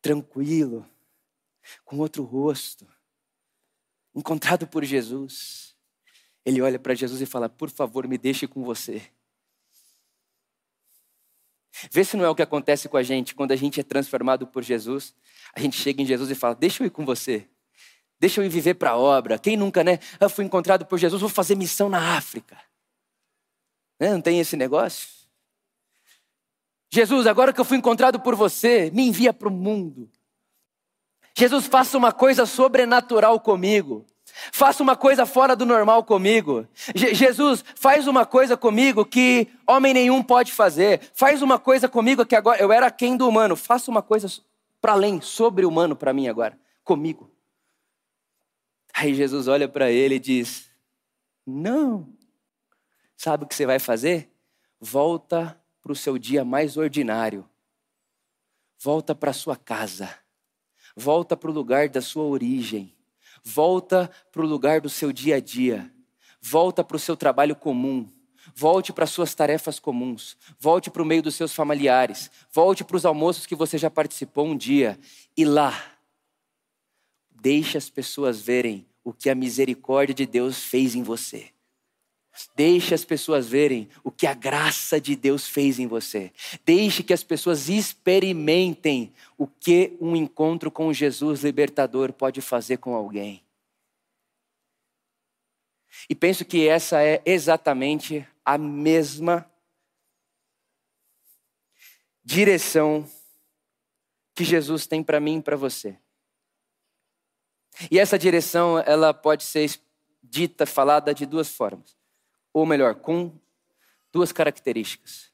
tranquilo, 0.00 0.88
com 1.84 1.98
outro 1.98 2.22
rosto, 2.22 2.86
encontrado 4.14 4.66
por 4.66 4.84
Jesus, 4.84 5.74
ele 6.44 6.60
olha 6.62 6.78
para 6.78 6.94
Jesus 6.94 7.20
e 7.20 7.26
fala: 7.26 7.48
Por 7.48 7.70
favor, 7.70 8.06
me 8.06 8.16
deixe 8.16 8.46
com 8.46 8.62
você. 8.62 9.10
Vê 11.90 12.04
se 12.04 12.16
não 12.16 12.24
é 12.24 12.28
o 12.28 12.34
que 12.34 12.42
acontece 12.42 12.88
com 12.88 12.96
a 12.96 13.02
gente 13.02 13.34
quando 13.34 13.52
a 13.52 13.56
gente 13.56 13.80
é 13.80 13.82
transformado 13.82 14.46
por 14.46 14.62
Jesus. 14.62 15.14
A 15.54 15.60
gente 15.60 15.76
chega 15.76 16.02
em 16.02 16.06
Jesus 16.06 16.30
e 16.30 16.34
fala: 16.34 16.54
Deixa 16.54 16.82
eu 16.82 16.86
ir 16.86 16.90
com 16.90 17.04
você. 17.04 17.48
Deixa 18.20 18.40
eu 18.40 18.44
ir 18.44 18.48
viver 18.48 18.74
para 18.74 18.90
a 18.90 18.96
obra. 18.96 19.38
Quem 19.38 19.56
nunca, 19.56 19.84
né? 19.84 19.98
Eu 20.20 20.28
fui 20.28 20.44
encontrado 20.44 20.84
por 20.84 20.98
Jesus, 20.98 21.20
vou 21.20 21.30
fazer 21.30 21.54
missão 21.54 21.88
na 21.88 22.16
África. 22.16 22.58
Né? 23.98 24.10
Não 24.10 24.20
tem 24.20 24.40
esse 24.40 24.56
negócio? 24.56 25.08
Jesus, 26.90 27.26
agora 27.26 27.52
que 27.52 27.60
eu 27.60 27.64
fui 27.64 27.76
encontrado 27.76 28.18
por 28.18 28.34
você, 28.34 28.90
me 28.92 29.06
envia 29.06 29.32
para 29.32 29.48
o 29.48 29.52
mundo. 29.52 30.10
Jesus, 31.36 31.66
faça 31.66 31.96
uma 31.96 32.12
coisa 32.12 32.46
sobrenatural 32.46 33.38
comigo. 33.38 34.04
Faça 34.52 34.82
uma 34.82 34.96
coisa 34.96 35.26
fora 35.26 35.56
do 35.56 35.66
normal 35.66 36.04
comigo. 36.04 36.66
Je 36.94 37.14
Jesus, 37.14 37.64
faz 37.74 38.06
uma 38.06 38.24
coisa 38.24 38.56
comigo 38.56 39.04
que 39.04 39.48
homem 39.66 39.92
nenhum 39.92 40.22
pode 40.22 40.52
fazer. 40.52 41.00
Faz 41.12 41.42
uma 41.42 41.58
coisa 41.58 41.88
comigo 41.88 42.24
que 42.24 42.36
agora 42.36 42.60
eu 42.60 42.72
era 42.72 42.90
quem 42.90 43.16
do 43.16 43.28
humano. 43.28 43.56
Faça 43.56 43.90
uma 43.90 44.02
coisa 44.02 44.28
para 44.80 44.92
além, 44.92 45.20
sobre 45.20 45.66
humano 45.66 45.96
para 45.96 46.12
mim 46.12 46.28
agora, 46.28 46.58
comigo. 46.84 47.30
Aí 48.94 49.14
Jesus 49.14 49.48
olha 49.48 49.68
para 49.68 49.90
ele 49.90 50.16
e 50.16 50.20
diz: 50.20 50.70
Não. 51.46 52.08
Sabe 53.16 53.44
o 53.44 53.46
que 53.46 53.54
você 53.54 53.66
vai 53.66 53.80
fazer? 53.80 54.30
Volta 54.80 55.60
para 55.82 55.90
o 55.90 55.96
seu 55.96 56.16
dia 56.16 56.44
mais 56.44 56.76
ordinário. 56.76 57.48
Volta 58.78 59.14
para 59.14 59.32
sua 59.32 59.56
casa. 59.56 60.14
Volta 60.94 61.36
para 61.36 61.50
o 61.50 61.54
lugar 61.54 61.88
da 61.88 62.00
sua 62.00 62.24
origem 62.24 62.96
Volta 63.44 64.10
para 64.30 64.42
o 64.42 64.46
lugar 64.46 64.80
do 64.80 64.88
seu 64.88 65.12
dia 65.12 65.36
a 65.36 65.40
dia. 65.40 65.92
Volta 66.40 66.84
para 66.84 66.96
o 66.96 67.00
seu 67.00 67.16
trabalho 67.16 67.56
comum. 67.56 68.08
Volte 68.54 68.92
para 68.92 69.04
as 69.04 69.10
suas 69.10 69.34
tarefas 69.34 69.78
comuns. 69.78 70.36
Volte 70.58 70.90
para 70.90 71.02
o 71.02 71.06
meio 71.06 71.22
dos 71.22 71.34
seus 71.34 71.54
familiares. 71.54 72.30
Volte 72.52 72.84
para 72.84 72.96
os 72.96 73.04
almoços 73.04 73.46
que 73.46 73.54
você 73.54 73.76
já 73.78 73.90
participou 73.90 74.46
um 74.46 74.56
dia. 74.56 74.98
E 75.36 75.44
lá, 75.44 75.74
deixe 77.30 77.76
as 77.76 77.90
pessoas 77.90 78.40
verem 78.40 78.86
o 79.04 79.12
que 79.12 79.30
a 79.30 79.34
misericórdia 79.34 80.14
de 80.14 80.26
Deus 80.26 80.62
fez 80.62 80.94
em 80.94 81.02
você. 81.02 81.50
Deixe 82.54 82.94
as 82.94 83.04
pessoas 83.04 83.48
verem 83.48 83.88
o 84.04 84.10
que 84.10 84.26
a 84.26 84.34
graça 84.34 85.00
de 85.00 85.16
Deus 85.16 85.48
fez 85.48 85.78
em 85.78 85.86
você. 85.86 86.32
Deixe 86.64 87.02
que 87.02 87.12
as 87.12 87.22
pessoas 87.22 87.68
experimentem 87.68 89.12
o 89.36 89.46
que 89.46 89.96
um 90.00 90.14
encontro 90.14 90.70
com 90.70 90.92
Jesus 90.92 91.42
libertador 91.42 92.12
pode 92.12 92.40
fazer 92.40 92.78
com 92.78 92.94
alguém. 92.94 93.42
E 96.08 96.14
penso 96.14 96.44
que 96.44 96.68
essa 96.68 97.02
é 97.02 97.20
exatamente 97.24 98.26
a 98.44 98.56
mesma 98.56 99.50
direção 102.22 103.08
que 104.34 104.44
Jesus 104.44 104.86
tem 104.86 105.02
para 105.02 105.18
mim 105.18 105.38
e 105.38 105.42
para 105.42 105.56
você. 105.56 105.98
E 107.90 107.98
essa 107.98 108.18
direção, 108.18 108.78
ela 108.80 109.12
pode 109.12 109.44
ser 109.44 109.80
dita, 110.22 110.66
falada 110.66 111.12
de 111.12 111.26
duas 111.26 111.48
formas 111.48 111.97
ou 112.58 112.66
melhor, 112.66 112.96
com 112.96 113.32
duas 114.12 114.32
características, 114.32 115.30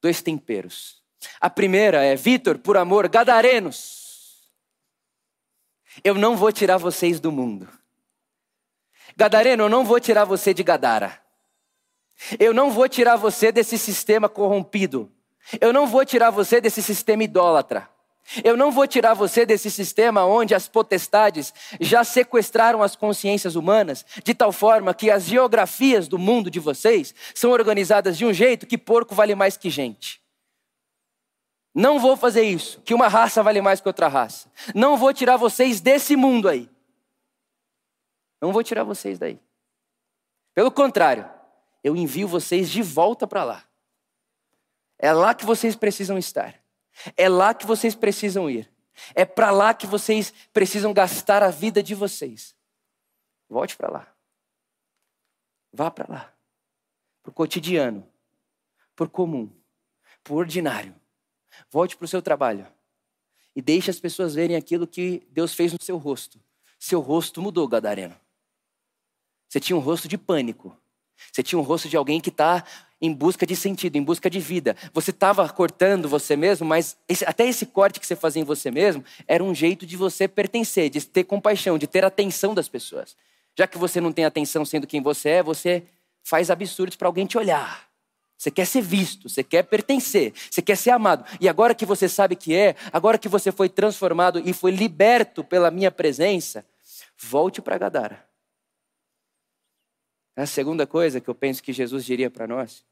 dois 0.00 0.22
temperos. 0.22 1.02
A 1.40 1.50
primeira 1.50 2.02
é, 2.02 2.16
Vitor, 2.16 2.58
por 2.58 2.76
amor, 2.76 3.08
gadarenos, 3.08 4.50
eu 6.04 6.14
não 6.14 6.36
vou 6.36 6.52
tirar 6.52 6.78
vocês 6.78 7.20
do 7.20 7.32
mundo. 7.32 7.68
Gadareno, 9.16 9.64
eu 9.64 9.68
não 9.68 9.84
vou 9.84 10.00
tirar 10.00 10.24
você 10.24 10.54
de 10.54 10.62
Gadara. 10.62 11.20
Eu 12.38 12.54
não 12.54 12.70
vou 12.70 12.88
tirar 12.88 13.16
você 13.16 13.50
desse 13.50 13.76
sistema 13.76 14.28
corrompido. 14.28 15.10
Eu 15.60 15.72
não 15.72 15.86
vou 15.86 16.04
tirar 16.04 16.30
você 16.30 16.60
desse 16.60 16.82
sistema 16.82 17.24
idólatra. 17.24 17.88
Eu 18.44 18.56
não 18.56 18.70
vou 18.70 18.86
tirar 18.86 19.14
você 19.14 19.44
desse 19.44 19.70
sistema 19.70 20.24
onde 20.24 20.54
as 20.54 20.68
potestades 20.68 21.52
já 21.80 22.04
sequestraram 22.04 22.82
as 22.82 22.94
consciências 22.94 23.56
humanas, 23.56 24.04
de 24.22 24.34
tal 24.34 24.52
forma 24.52 24.94
que 24.94 25.10
as 25.10 25.24
geografias 25.24 26.06
do 26.06 26.18
mundo 26.18 26.50
de 26.50 26.60
vocês 26.60 27.14
são 27.34 27.50
organizadas 27.50 28.16
de 28.16 28.24
um 28.24 28.32
jeito 28.32 28.66
que 28.66 28.78
porco 28.78 29.14
vale 29.14 29.34
mais 29.34 29.56
que 29.56 29.68
gente. 29.68 30.20
Não 31.74 31.98
vou 31.98 32.16
fazer 32.16 32.42
isso, 32.42 32.80
que 32.82 32.94
uma 32.94 33.08
raça 33.08 33.42
vale 33.42 33.60
mais 33.60 33.80
que 33.80 33.88
outra 33.88 34.08
raça. 34.08 34.50
Não 34.74 34.96
vou 34.96 35.12
tirar 35.12 35.36
vocês 35.36 35.80
desse 35.80 36.16
mundo 36.16 36.48
aí. 36.48 36.68
Não 38.40 38.52
vou 38.52 38.62
tirar 38.62 38.84
vocês 38.84 39.18
daí. 39.18 39.38
Pelo 40.54 40.70
contrário, 40.70 41.28
eu 41.82 41.96
envio 41.96 42.26
vocês 42.26 42.70
de 42.70 42.82
volta 42.82 43.26
para 43.26 43.44
lá. 43.44 43.64
É 44.98 45.12
lá 45.12 45.34
que 45.34 45.46
vocês 45.46 45.76
precisam 45.76 46.18
estar. 46.18 46.60
É 47.16 47.28
lá 47.28 47.54
que 47.54 47.66
vocês 47.66 47.94
precisam 47.94 48.48
ir. 48.48 48.70
É 49.14 49.24
para 49.24 49.50
lá 49.50 49.72
que 49.72 49.86
vocês 49.86 50.32
precisam 50.52 50.92
gastar 50.92 51.42
a 51.42 51.50
vida 51.50 51.82
de 51.82 51.94
vocês. 51.94 52.54
Volte 53.48 53.76
para 53.76 53.90
lá. 53.90 54.14
Vá 55.72 55.90
para 55.90 56.12
lá. 56.12 56.34
Para 57.22 57.30
o 57.30 57.34
cotidiano, 57.34 58.06
por 58.94 59.08
comum, 59.08 59.50
por 60.22 60.36
ordinário. 60.36 60.94
Volte 61.70 61.96
para 61.96 62.04
o 62.04 62.08
seu 62.08 62.22
trabalho. 62.22 62.66
E 63.54 63.60
deixe 63.60 63.90
as 63.90 63.98
pessoas 63.98 64.34
verem 64.34 64.56
aquilo 64.56 64.86
que 64.86 65.26
Deus 65.30 65.54
fez 65.54 65.72
no 65.72 65.82
seu 65.82 65.96
rosto. 65.96 66.40
Seu 66.78 67.00
rosto 67.00 67.42
mudou, 67.42 67.66
Gadareno. 67.68 68.18
Você 69.48 69.60
tinha 69.60 69.76
um 69.76 69.80
rosto 69.80 70.08
de 70.08 70.16
pânico. 70.16 70.76
Você 71.30 71.42
tinha 71.42 71.58
um 71.58 71.62
rosto 71.62 71.88
de 71.88 71.96
alguém 71.96 72.20
que 72.20 72.30
está 72.30 72.64
em 73.00 73.12
busca 73.12 73.46
de 73.46 73.56
sentido, 73.56 73.96
em 73.96 74.02
busca 74.02 74.28
de 74.28 74.38
vida. 74.38 74.76
Você 74.92 75.10
estava 75.10 75.48
cortando 75.48 76.08
você 76.08 76.36
mesmo, 76.36 76.66
mas 76.66 76.96
esse, 77.08 77.24
até 77.24 77.46
esse 77.46 77.64
corte 77.64 77.98
que 77.98 78.06
você 78.06 78.14
fazia 78.14 78.42
em 78.42 78.44
você 78.44 78.70
mesmo 78.70 79.02
era 79.26 79.42
um 79.42 79.54
jeito 79.54 79.86
de 79.86 79.96
você 79.96 80.28
pertencer, 80.28 80.90
de 80.90 81.00
ter 81.06 81.24
compaixão, 81.24 81.78
de 81.78 81.86
ter 81.86 82.04
atenção 82.04 82.54
das 82.54 82.68
pessoas. 82.68 83.16
Já 83.56 83.66
que 83.66 83.78
você 83.78 84.00
não 84.00 84.12
tem 84.12 84.24
atenção 84.24 84.64
sendo 84.64 84.86
quem 84.86 85.00
você 85.00 85.28
é, 85.30 85.42
você 85.42 85.84
faz 86.22 86.50
absurdos 86.50 86.96
para 86.96 87.08
alguém 87.08 87.26
te 87.26 87.38
olhar. 87.38 87.88
Você 88.36 88.50
quer 88.50 88.66
ser 88.66 88.80
visto, 88.80 89.28
você 89.28 89.42
quer 89.42 89.62
pertencer, 89.64 90.32
você 90.50 90.62
quer 90.62 90.76
ser 90.76 90.90
amado. 90.90 91.24
E 91.40 91.48
agora 91.48 91.74
que 91.74 91.84
você 91.84 92.08
sabe 92.08 92.36
que 92.36 92.54
é, 92.54 92.74
agora 92.92 93.18
que 93.18 93.28
você 93.28 93.52
foi 93.52 93.68
transformado 93.68 94.40
e 94.44 94.52
foi 94.52 94.70
liberto 94.70 95.44
pela 95.44 95.70
minha 95.70 95.90
presença, 95.90 96.64
volte 97.18 97.60
para 97.60 97.76
Gadara. 97.76 98.26
A 100.36 100.46
segunda 100.46 100.86
coisa 100.86 101.20
que 101.20 101.28
eu 101.28 101.34
penso 101.34 101.62
que 101.62 101.70
Jesus 101.70 102.02
diria 102.04 102.30
para 102.30 102.46
nós 102.46 102.82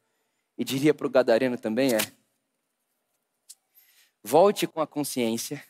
e 0.58 0.64
diria 0.64 0.92
para 0.92 1.06
o 1.06 1.10
gadareno 1.10 1.56
também 1.56 1.94
é: 1.94 1.98
volte 4.22 4.66
com 4.66 4.80
a 4.80 4.86
consciência 4.86 5.64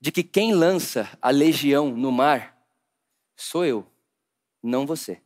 de 0.00 0.10
que 0.10 0.22
quem 0.22 0.54
lança 0.54 1.16
a 1.20 1.30
legião 1.30 1.90
no 1.90 2.10
mar 2.10 2.56
sou 3.36 3.64
eu, 3.66 3.86
não 4.62 4.86
você. 4.86 5.20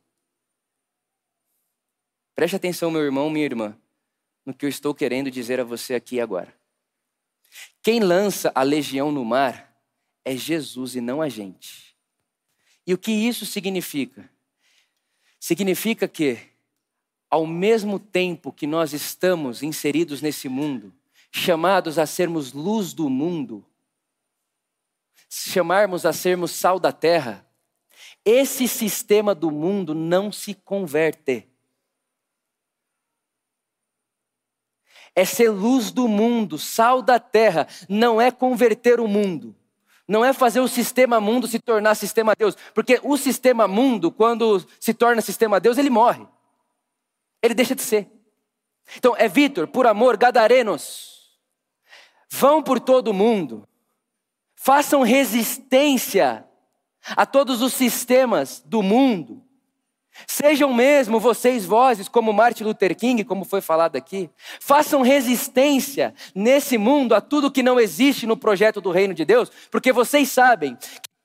Preste 2.34 2.56
atenção, 2.56 2.90
meu 2.90 3.02
irmão, 3.02 3.30
minha 3.30 3.44
irmã, 3.44 3.78
no 4.44 4.52
que 4.52 4.64
eu 4.64 4.68
estou 4.68 4.94
querendo 4.94 5.30
dizer 5.30 5.60
a 5.60 5.64
você 5.64 5.94
aqui 5.94 6.20
agora. 6.20 6.52
Quem 7.82 8.00
lança 8.00 8.50
a 8.54 8.62
legião 8.62 9.12
no 9.12 9.24
mar 9.24 9.76
é 10.24 10.34
Jesus 10.34 10.96
e 10.96 11.00
não 11.00 11.20
a 11.20 11.28
gente. 11.28 11.94
E 12.86 12.94
o 12.94 12.98
que 12.98 13.12
isso 13.12 13.44
significa? 13.44 14.28
Significa 15.38 16.08
que 16.08 16.51
ao 17.32 17.46
mesmo 17.46 17.98
tempo 17.98 18.52
que 18.52 18.66
nós 18.66 18.92
estamos 18.92 19.62
inseridos 19.62 20.20
nesse 20.20 20.50
mundo, 20.50 20.92
chamados 21.30 21.98
a 21.98 22.04
sermos 22.04 22.52
luz 22.52 22.92
do 22.92 23.08
mundo, 23.08 23.64
chamarmos 25.30 26.04
a 26.04 26.12
sermos 26.12 26.50
sal 26.50 26.78
da 26.78 26.92
terra, 26.92 27.48
esse 28.22 28.68
sistema 28.68 29.34
do 29.34 29.50
mundo 29.50 29.94
não 29.94 30.30
se 30.30 30.52
converte. 30.52 31.48
É 35.14 35.24
ser 35.24 35.48
luz 35.48 35.90
do 35.90 36.06
mundo, 36.06 36.58
sal 36.58 37.00
da 37.00 37.18
terra, 37.18 37.66
não 37.88 38.20
é 38.20 38.30
converter 38.30 39.00
o 39.00 39.08
mundo. 39.08 39.56
Não 40.06 40.22
é 40.22 40.34
fazer 40.34 40.60
o 40.60 40.68
sistema 40.68 41.18
mundo 41.18 41.46
se 41.46 41.58
tornar 41.58 41.94
sistema 41.94 42.34
Deus, 42.36 42.54
porque 42.74 43.00
o 43.02 43.16
sistema 43.16 43.66
mundo, 43.66 44.12
quando 44.12 44.62
se 44.78 44.92
torna 44.92 45.22
sistema 45.22 45.58
Deus, 45.58 45.78
ele 45.78 45.88
morre 45.88 46.26
ele 47.42 47.54
deixa 47.54 47.74
de 47.74 47.82
ser. 47.82 48.08
Então, 48.96 49.14
é 49.16 49.28
Vitor, 49.28 49.66
por 49.66 49.86
amor, 49.86 50.16
gadarenos, 50.16 51.38
vão 52.30 52.62
por 52.62 52.78
todo 52.78 53.08
o 53.08 53.14
mundo, 53.14 53.68
façam 54.54 55.02
resistência 55.02 56.46
a 57.16 57.26
todos 57.26 57.62
os 57.62 57.72
sistemas 57.72 58.62
do 58.64 58.82
mundo. 58.82 59.42
Sejam 60.26 60.72
mesmo 60.72 61.18
vocês 61.18 61.64
vozes, 61.64 62.06
como 62.06 62.32
Martin 62.32 62.64
Luther 62.64 62.94
King, 62.94 63.24
como 63.24 63.44
foi 63.44 63.62
falado 63.62 63.96
aqui, 63.96 64.30
façam 64.60 65.00
resistência 65.00 66.14
nesse 66.34 66.76
mundo 66.76 67.14
a 67.14 67.20
tudo 67.20 67.50
que 67.50 67.62
não 67.62 67.80
existe 67.80 68.26
no 68.26 68.36
projeto 68.36 68.80
do 68.80 68.90
reino 68.90 69.14
de 69.14 69.24
Deus, 69.24 69.50
porque 69.70 69.90
vocês 69.90 70.30
sabem 70.30 70.76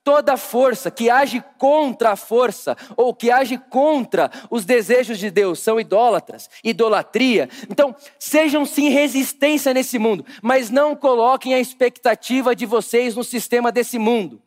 Toda 0.08 0.38
força 0.38 0.90
que 0.90 1.10
age 1.10 1.44
contra 1.58 2.12
a 2.12 2.16
força 2.16 2.74
ou 2.96 3.12
que 3.12 3.30
age 3.30 3.58
contra 3.58 4.30
os 4.50 4.64
desejos 4.64 5.18
de 5.18 5.30
Deus 5.30 5.58
são 5.58 5.78
idólatras, 5.78 6.48
idolatria. 6.64 7.46
Então, 7.68 7.94
sejam 8.18 8.64
sim 8.64 8.88
resistência 8.88 9.74
nesse 9.74 9.98
mundo, 9.98 10.24
mas 10.40 10.70
não 10.70 10.96
coloquem 10.96 11.52
a 11.52 11.60
expectativa 11.60 12.56
de 12.56 12.64
vocês 12.64 13.14
no 13.14 13.22
sistema 13.22 13.70
desse 13.70 13.98
mundo. 13.98 14.40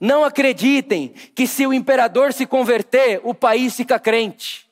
Não 0.00 0.24
acreditem 0.24 1.08
que 1.34 1.46
se 1.46 1.66
o 1.66 1.74
imperador 1.74 2.32
se 2.32 2.46
converter, 2.46 3.20
o 3.24 3.34
país 3.34 3.76
fica 3.76 3.98
crente. 3.98 4.66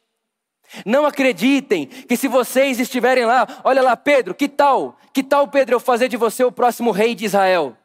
Não 0.86 1.04
acreditem 1.04 1.88
que 1.88 2.16
se 2.16 2.26
vocês 2.26 2.80
estiverem 2.80 3.26
lá, 3.26 3.46
olha 3.62 3.82
lá, 3.82 3.94
Pedro, 3.94 4.34
que 4.34 4.48
tal? 4.48 4.96
Que 5.12 5.22
tal, 5.22 5.46
Pedro, 5.46 5.74
eu 5.74 5.80
fazer 5.80 6.08
de 6.08 6.16
você 6.16 6.42
o 6.42 6.50
próximo 6.50 6.90
rei 6.90 7.14
de 7.14 7.26
Israel? 7.26 7.76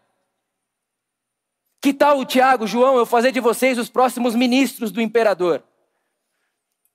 Que 1.81 1.93
tal, 1.93 2.25
Tiago, 2.25 2.67
João, 2.67 2.97
eu 2.97 3.05
fazer 3.05 3.31
de 3.31 3.39
vocês 3.39 3.77
os 3.77 3.89
próximos 3.89 4.35
ministros 4.35 4.91
do 4.91 5.01
imperador? 5.01 5.63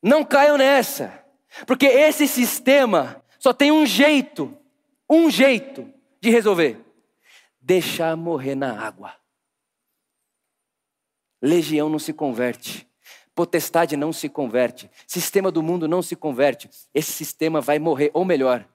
Não 0.03 0.25
caiam 0.25 0.59
nessa, 0.59 1.25
porque 1.67 1.87
esse 1.87 2.29
sistema 2.29 3.25
só 3.39 3.53
tem 3.53 3.73
um 3.73 3.87
jeito, 3.87 4.55
um 5.09 5.31
jeito 5.31 5.91
de 6.21 6.29
resolver: 6.31 6.79
deixar 7.61 8.17
morrer 8.17 8.55
na 8.55 8.79
água. 8.79 9.15
Legião 11.41 11.89
não 11.89 11.99
se 11.99 12.13
converte. 12.13 12.89
Potestade 13.35 13.97
não 13.97 14.13
se 14.13 14.29
converte. 14.29 14.91
Sistema 15.07 15.51
do 15.51 15.63
mundo 15.63 15.89
não 15.89 16.01
se 16.01 16.15
converte. 16.15 16.71
Esse 16.95 17.13
sistema 17.13 17.61
vai 17.61 17.79
morrer, 17.79 18.11
ou 18.15 18.25
melhor, 18.25 18.67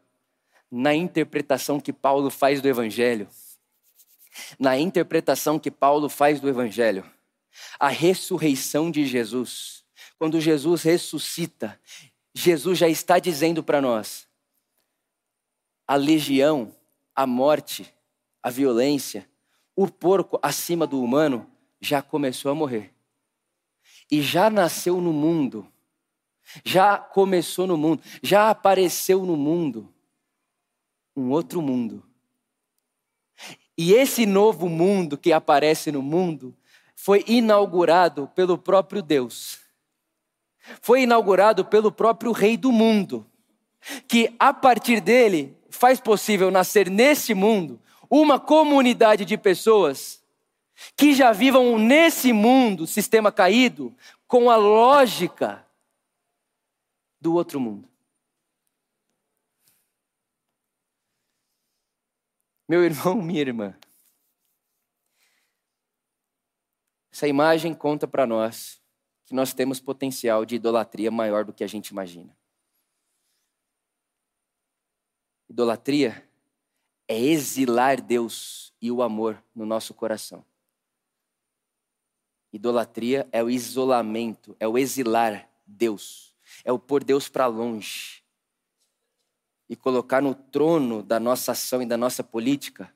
na 0.70 0.94
interpretação 0.94 1.80
que 1.80 1.94
Paulo 1.94 2.30
faz 2.30 2.62
do 2.62 2.68
Evangelho. 2.68 3.28
Na 4.58 4.78
interpretação 4.78 5.60
que 5.60 5.72
Paulo 5.72 6.10
faz 6.10 6.40
do 6.40 6.50
Evangelho. 6.50 7.10
A 7.80 7.90
ressurreição 7.90 8.90
de 8.92 9.06
Jesus. 9.06 9.84
Quando 10.18 10.40
Jesus 10.40 10.84
ressuscita, 10.84 11.80
Jesus 12.34 12.78
já 12.78 12.88
está 12.88 13.20
dizendo 13.20 13.64
para 13.64 13.82
nós: 13.82 14.28
a 15.88 15.96
legião, 15.96 16.76
a 17.16 17.26
morte, 17.26 17.94
a 18.42 18.50
violência, 18.50 19.28
o 19.76 19.88
porco 19.88 20.40
acima 20.42 20.86
do 20.86 21.02
humano 21.02 21.50
já 21.82 22.02
começou 22.02 22.52
a 22.52 22.56
morrer 22.56 22.94
e 24.12 24.22
já 24.22 24.50
nasceu 24.50 25.00
no 25.00 25.14
mundo, 25.14 25.68
já 26.66 26.98
começou 26.98 27.68
no 27.68 27.78
mundo, 27.78 28.02
já 28.24 28.50
apareceu 28.50 29.26
no 29.26 29.38
mundo 29.38 29.94
um 31.16 31.30
outro 31.30 31.62
mundo. 31.62 32.04
E 33.82 33.94
esse 33.94 34.26
novo 34.26 34.68
mundo 34.68 35.18
que 35.18 35.32
aparece 35.32 35.90
no 35.90 36.02
mundo 36.02 36.54
foi 36.98 37.24
inaugurado 37.26 38.30
pelo 38.36 38.58
próprio 38.58 39.02
Deus. 39.02 39.58
Foi 40.82 41.04
inaugurado 41.04 41.64
pelo 41.64 41.90
próprio 41.90 42.34
Rei 42.34 42.58
do 42.58 42.74
mundo, 42.74 43.26
que 44.06 44.36
a 44.38 44.54
partir 44.54 45.00
dele 45.00 45.58
faz 45.70 46.02
possível 46.02 46.52
nascer 46.52 46.90
nesse 46.90 47.34
mundo 47.34 47.80
uma 48.10 48.38
comunidade 48.38 49.24
de 49.24 49.38
pessoas 49.38 50.22
que 50.98 51.14
já 51.14 51.32
vivam 51.32 51.80
nesse 51.80 52.34
mundo, 52.34 52.86
sistema 52.86 53.32
caído, 53.32 53.96
com 54.28 54.50
a 54.50 54.58
lógica 54.58 55.66
do 57.22 57.34
outro 57.34 57.62
mundo. 57.62 57.89
Meu 62.70 62.86
irmão, 62.86 63.16
minha 63.20 63.42
irmã, 63.42 63.76
essa 67.12 67.28
imagem 67.28 67.74
conta 67.74 68.08
para 68.08 68.28
nós 68.28 68.80
que 69.26 69.34
nós 69.34 69.56
temos 69.56 69.80
potencial 69.80 70.46
de 70.46 70.56
idolatria 70.56 71.10
maior 71.10 71.44
do 71.44 71.52
que 71.52 71.64
a 71.64 71.68
gente 71.68 71.88
imagina. 71.88 72.38
Idolatria 75.50 76.30
é 77.08 77.20
exilar 77.20 78.00
Deus 78.00 78.72
e 78.80 78.92
o 78.92 79.02
amor 79.02 79.44
no 79.56 79.66
nosso 79.66 79.96
coração. 79.96 80.46
Idolatria 82.54 83.28
é 83.32 83.44
o 83.44 83.50
isolamento, 83.50 84.56
é 84.60 84.68
o 84.68 84.78
exilar 84.78 85.50
Deus, 85.66 86.36
é 86.64 86.72
o 86.72 86.78
pôr 86.78 87.04
Deus 87.04 87.28
para 87.28 87.48
longe 87.48 88.19
e 89.70 89.76
colocar 89.76 90.22
no 90.22 90.34
trono 90.34 91.04
da 91.04 91.20
nossa 91.20 91.52
ação 91.52 91.82
e 91.82 91.86
da 91.86 91.96
nossa 91.96 92.24
política 92.24 92.92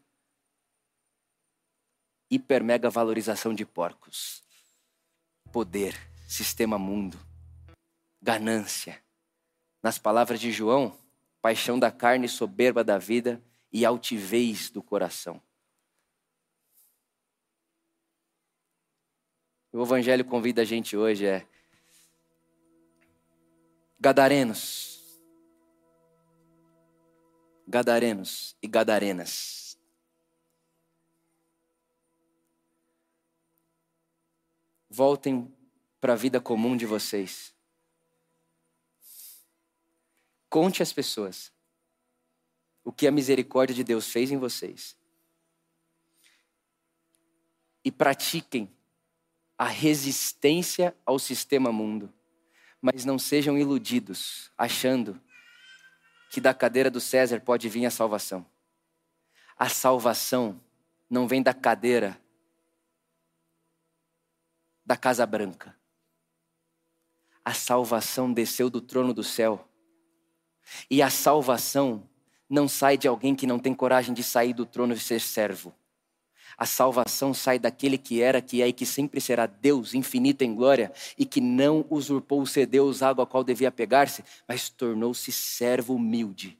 hiper 2.30 2.64
mega 2.64 2.90
valorização 2.90 3.54
de 3.54 3.64
porcos, 3.64 4.44
poder, 5.52 5.96
sistema 6.28 6.80
mundo, 6.80 7.20
ganância. 8.20 9.00
Nas 9.84 10.00
palavras 10.00 10.40
de 10.40 10.52
João, 10.52 10.98
paixão 11.42 11.78
da 11.78 11.92
carne, 11.92 12.28
soberba 12.28 12.84
da 12.84 12.98
vida 12.98 13.40
e 13.72 13.86
altivez 13.86 14.72
do 14.72 14.82
coração. 14.82 15.40
O 19.72 19.84
Evangelho 19.84 20.24
convida 20.26 20.62
a 20.62 20.66
gente 20.66 20.96
hoje 20.96 21.26
é 21.26 21.48
Gadarenos. 24.00 24.92
Gadarenos 27.74 28.56
e 28.62 28.68
Gadarenas. 28.68 29.80
Voltem 34.88 35.52
para 36.00 36.14
a 36.14 36.16
vida 36.16 36.40
comum 36.40 36.78
de 36.78 36.86
vocês. 36.86 37.52
Conte 40.52 40.84
às 40.84 40.94
pessoas 40.94 41.52
o 42.84 42.92
que 42.92 43.08
a 43.08 43.12
misericórdia 43.12 43.76
de 43.76 43.84
Deus 43.84 44.08
fez 44.08 44.30
em 44.32 44.38
vocês. 44.38 44.96
E 47.84 47.92
pratiquem 47.92 48.72
a 49.58 49.66
resistência 49.66 50.96
ao 51.04 51.18
sistema 51.18 51.72
mundo. 51.72 52.14
Mas 52.80 53.04
não 53.04 53.18
sejam 53.18 53.58
iludidos, 53.58 54.52
achando 54.56 55.20
que 56.34 56.41
da 56.41 56.52
cadeira 56.52 56.89
do 56.89 57.00
César 57.00 57.39
pode 57.41 57.69
vir 57.69 57.86
a 57.86 57.91
salvação. 57.91 58.43
A 59.56 59.69
salvação 59.69 60.60
não 61.08 61.28
vem 61.28 61.43
da 61.43 61.54
cadeira 61.54 62.19
da 64.84 64.98
Casa 64.98 65.28
Branca. 65.28 65.78
A 67.46 67.54
salvação 67.54 68.34
desceu 68.34 68.67
do 68.67 68.82
trono 68.82 69.13
do 69.13 69.24
céu. 69.24 69.69
E 70.89 71.04
a 71.04 71.12
salvação 71.12 72.10
não 72.50 72.67
sai 72.67 72.98
de 72.98 73.08
alguém 73.08 73.36
que 73.36 73.46
não 73.46 73.60
tem 73.60 73.72
coragem 73.72 74.12
de 74.12 74.24
sair 74.24 74.54
do 74.54 74.65
trono 74.65 74.96
e 74.96 75.00
ser 75.00 75.22
servo. 75.22 75.72
A 76.58 76.66
salvação 76.66 77.34
sai 77.34 77.58
daquele 77.58 77.98
que 77.98 78.22
era, 78.22 78.42
que 78.42 78.62
é 78.62 78.68
e 78.68 78.74
que 78.74 78.86
sempre 78.86 79.20
será 79.20 79.46
Deus, 79.46 79.94
infinito 79.94 80.44
em 80.44 80.54
glória, 80.54 80.92
e 81.18 81.26
que 81.26 81.42
não 81.42 81.86
usurpou 81.89 82.42
o 82.42 82.48
ser 82.48 82.66
Deus, 82.66 83.02
algo 83.02 83.22
a 83.22 83.28
qual 83.28 83.44
devia 83.44 83.72
pegar-se, 83.72 84.24
mas 84.48 84.70
tornou-se 84.70 85.32
servo 85.32 85.96
humilde 85.96 86.58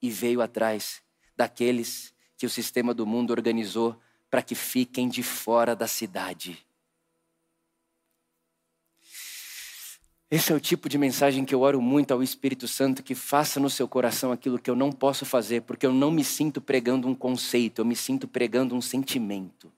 e 0.00 0.10
veio 0.10 0.40
atrás 0.40 1.02
daqueles 1.36 2.14
que 2.36 2.46
o 2.46 2.50
sistema 2.50 2.94
do 2.94 3.06
mundo 3.06 3.30
organizou 3.30 3.96
para 4.30 4.42
que 4.42 4.54
fiquem 4.54 5.08
de 5.08 5.22
fora 5.22 5.74
da 5.74 5.86
cidade. 5.86 6.64
Esse 10.30 10.52
é 10.52 10.54
o 10.54 10.60
tipo 10.60 10.90
de 10.90 10.98
mensagem 10.98 11.44
que 11.44 11.54
eu 11.54 11.62
oro 11.62 11.80
muito 11.80 12.12
ao 12.12 12.22
Espírito 12.22 12.68
Santo 12.68 13.02
que 13.02 13.14
faça 13.14 13.58
no 13.58 13.70
seu 13.70 13.88
coração 13.88 14.30
aquilo 14.30 14.58
que 14.58 14.68
eu 14.68 14.76
não 14.76 14.92
posso 14.92 15.24
fazer, 15.24 15.62
porque 15.62 15.86
eu 15.86 15.92
não 15.92 16.10
me 16.10 16.22
sinto 16.22 16.60
pregando 16.60 17.08
um 17.08 17.14
conceito, 17.14 17.80
eu 17.80 17.84
me 17.84 17.96
sinto 17.96 18.28
pregando 18.28 18.74
um 18.74 18.80
sentimento. 18.80 19.72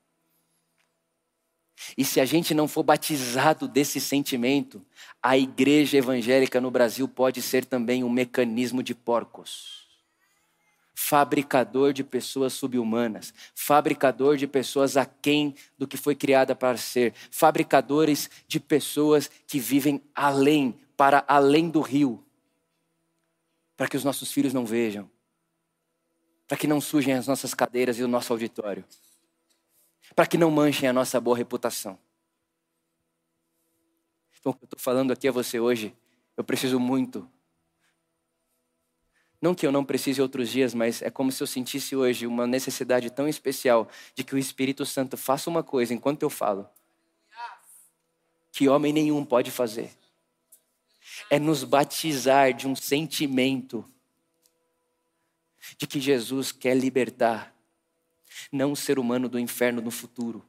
E 1.97 2.05
se 2.05 2.21
a 2.21 2.25
gente 2.25 2.53
não 2.53 2.67
for 2.67 2.83
batizado 2.83 3.69
desse 3.69 4.01
sentimento, 4.01 4.85
a 5.23 5.39
igreja 5.39 5.99
evangélica 5.99 6.61
no 6.61 6.71
Brasil 6.71 7.07
pode 7.07 7.41
ser 7.41 7.65
também 7.65 8.03
um 8.03 8.11
mecanismo 8.11 8.83
de 8.83 8.95
porcos 8.95 9.80
fabricador 11.03 11.95
de 11.95 12.05
pessoas 12.05 12.53
subhumanas, 12.53 13.33
fabricador 13.55 14.37
de 14.37 14.47
pessoas 14.47 14.99
aquém 14.99 15.55
do 15.79 15.89
que 15.89 15.97
foi 15.97 16.15
criada 16.15 16.55
para 16.55 16.77
ser, 16.77 17.15
fabricadores 17.31 18.29
de 18.47 18.61
pessoas 18.61 19.31
que 19.47 19.59
vivem 19.59 20.03
além, 20.15 20.79
para 20.99 21.25
além 21.27 21.71
do 21.71 21.81
rio, 21.81 22.23
para 23.79 23.89
que 23.89 23.97
os 23.97 24.05
nossos 24.05 24.31
filhos 24.31 24.53
não 24.53 24.67
vejam, 24.67 25.11
para 26.47 26.59
que 26.59 26.67
não 26.67 26.83
sujem 26.83 27.15
as 27.15 27.27
nossas 27.27 27.55
cadeiras 27.55 27.99
e 27.99 28.03
o 28.03 28.09
nosso 28.09 28.31
auditório, 28.35 28.85
para 30.15 30.27
que 30.27 30.37
não 30.37 30.51
manchem 30.51 30.87
a 30.87 30.93
nossa 30.93 31.19
boa 31.19 31.37
reputação. 31.37 31.99
Então, 34.39 34.53
o 34.53 34.55
que 34.55 34.65
eu 34.65 34.67
estou 34.67 34.79
falando 34.79 35.13
aqui 35.15 35.27
a 35.27 35.33
você 35.33 35.59
hoje, 35.59 35.97
eu 36.37 36.45
preciso 36.45 36.79
muito 36.79 37.27
não 39.41 39.55
que 39.55 39.67
eu 39.67 39.73
não 39.73 39.85
precise 39.85 40.21
outros 40.21 40.51
dias, 40.51 40.75
mas 40.75 41.01
é 41.01 41.11
como 41.11 41.33
se 41.33 41.43
eu 41.43 41.47
sentisse 41.47 41.97
hoje 41.97 42.27
uma 42.27 42.47
necessidade 42.47 43.11
tão 43.11 43.27
especial 43.27 43.89
de 44.15 44.23
que 44.23 44.35
o 44.35 44.39
Espírito 44.39 44.85
Santo 44.85 45.17
faça 45.17 45.49
uma 45.49 45.63
coisa 45.63 45.95
enquanto 45.95 46.23
eu 46.23 46.31
falo, 46.31 46.69
que 48.53 48.69
homem 48.69 48.93
nenhum 48.93 49.25
pode 49.25 49.51
fazer. 49.51 49.91
É 51.31 51.39
nos 51.39 51.65
batizar 51.65 52.53
de 52.53 52.69
um 52.69 52.77
sentimento 52.77 53.85
de 55.79 55.87
que 55.87 56.01
Jesus 56.01 56.53
quer 56.53 56.77
libertar, 56.77 57.55
não 58.53 58.73
o 58.73 58.77
ser 58.77 58.99
humano 58.99 59.29
do 59.29 59.39
inferno 59.39 59.81
no 59.81 59.91
futuro, 59.91 60.45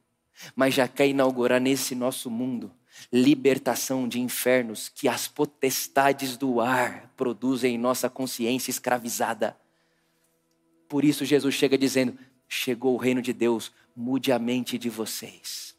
mas 0.54 0.74
já 0.74 0.86
quer 0.86 1.06
inaugurar 1.06 1.60
nesse 1.60 1.94
nosso 1.94 2.30
mundo 2.30 2.70
libertação 3.10 4.06
de 4.06 4.20
infernos 4.20 4.88
que 4.88 5.08
as 5.08 5.26
potestades 5.26 6.36
do 6.36 6.60
ar 6.60 7.10
produzem 7.16 7.74
em 7.74 7.78
nossa 7.78 8.10
consciência 8.10 8.70
escravizada. 8.70 9.56
Por 10.88 11.04
isso, 11.04 11.24
Jesus 11.24 11.54
chega 11.54 11.78
dizendo: 11.78 12.18
Chegou 12.48 12.94
o 12.94 12.98
reino 12.98 13.22
de 13.22 13.32
Deus, 13.32 13.72
mude 13.96 14.30
a 14.30 14.38
mente 14.38 14.76
de 14.76 14.90
vocês. 14.90 15.74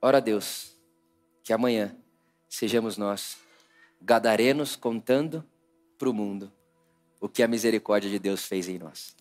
Ora, 0.00 0.20
Deus, 0.20 0.76
que 1.42 1.52
amanhã 1.52 1.96
sejamos 2.48 2.96
nós, 2.96 3.38
gadarenos 4.00 4.76
contando 4.76 5.44
para 5.98 6.08
o 6.08 6.12
mundo 6.14 6.52
o 7.20 7.28
que 7.28 7.42
a 7.42 7.48
misericórdia 7.48 8.10
de 8.10 8.18
Deus 8.18 8.44
fez 8.44 8.68
em 8.68 8.78
nós. 8.78 9.16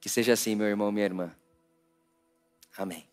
Que 0.00 0.08
seja 0.08 0.32
assim, 0.32 0.54
meu 0.54 0.66
irmão, 0.66 0.92
minha 0.92 1.04
irmã. 1.04 1.34
Amém. 2.76 3.11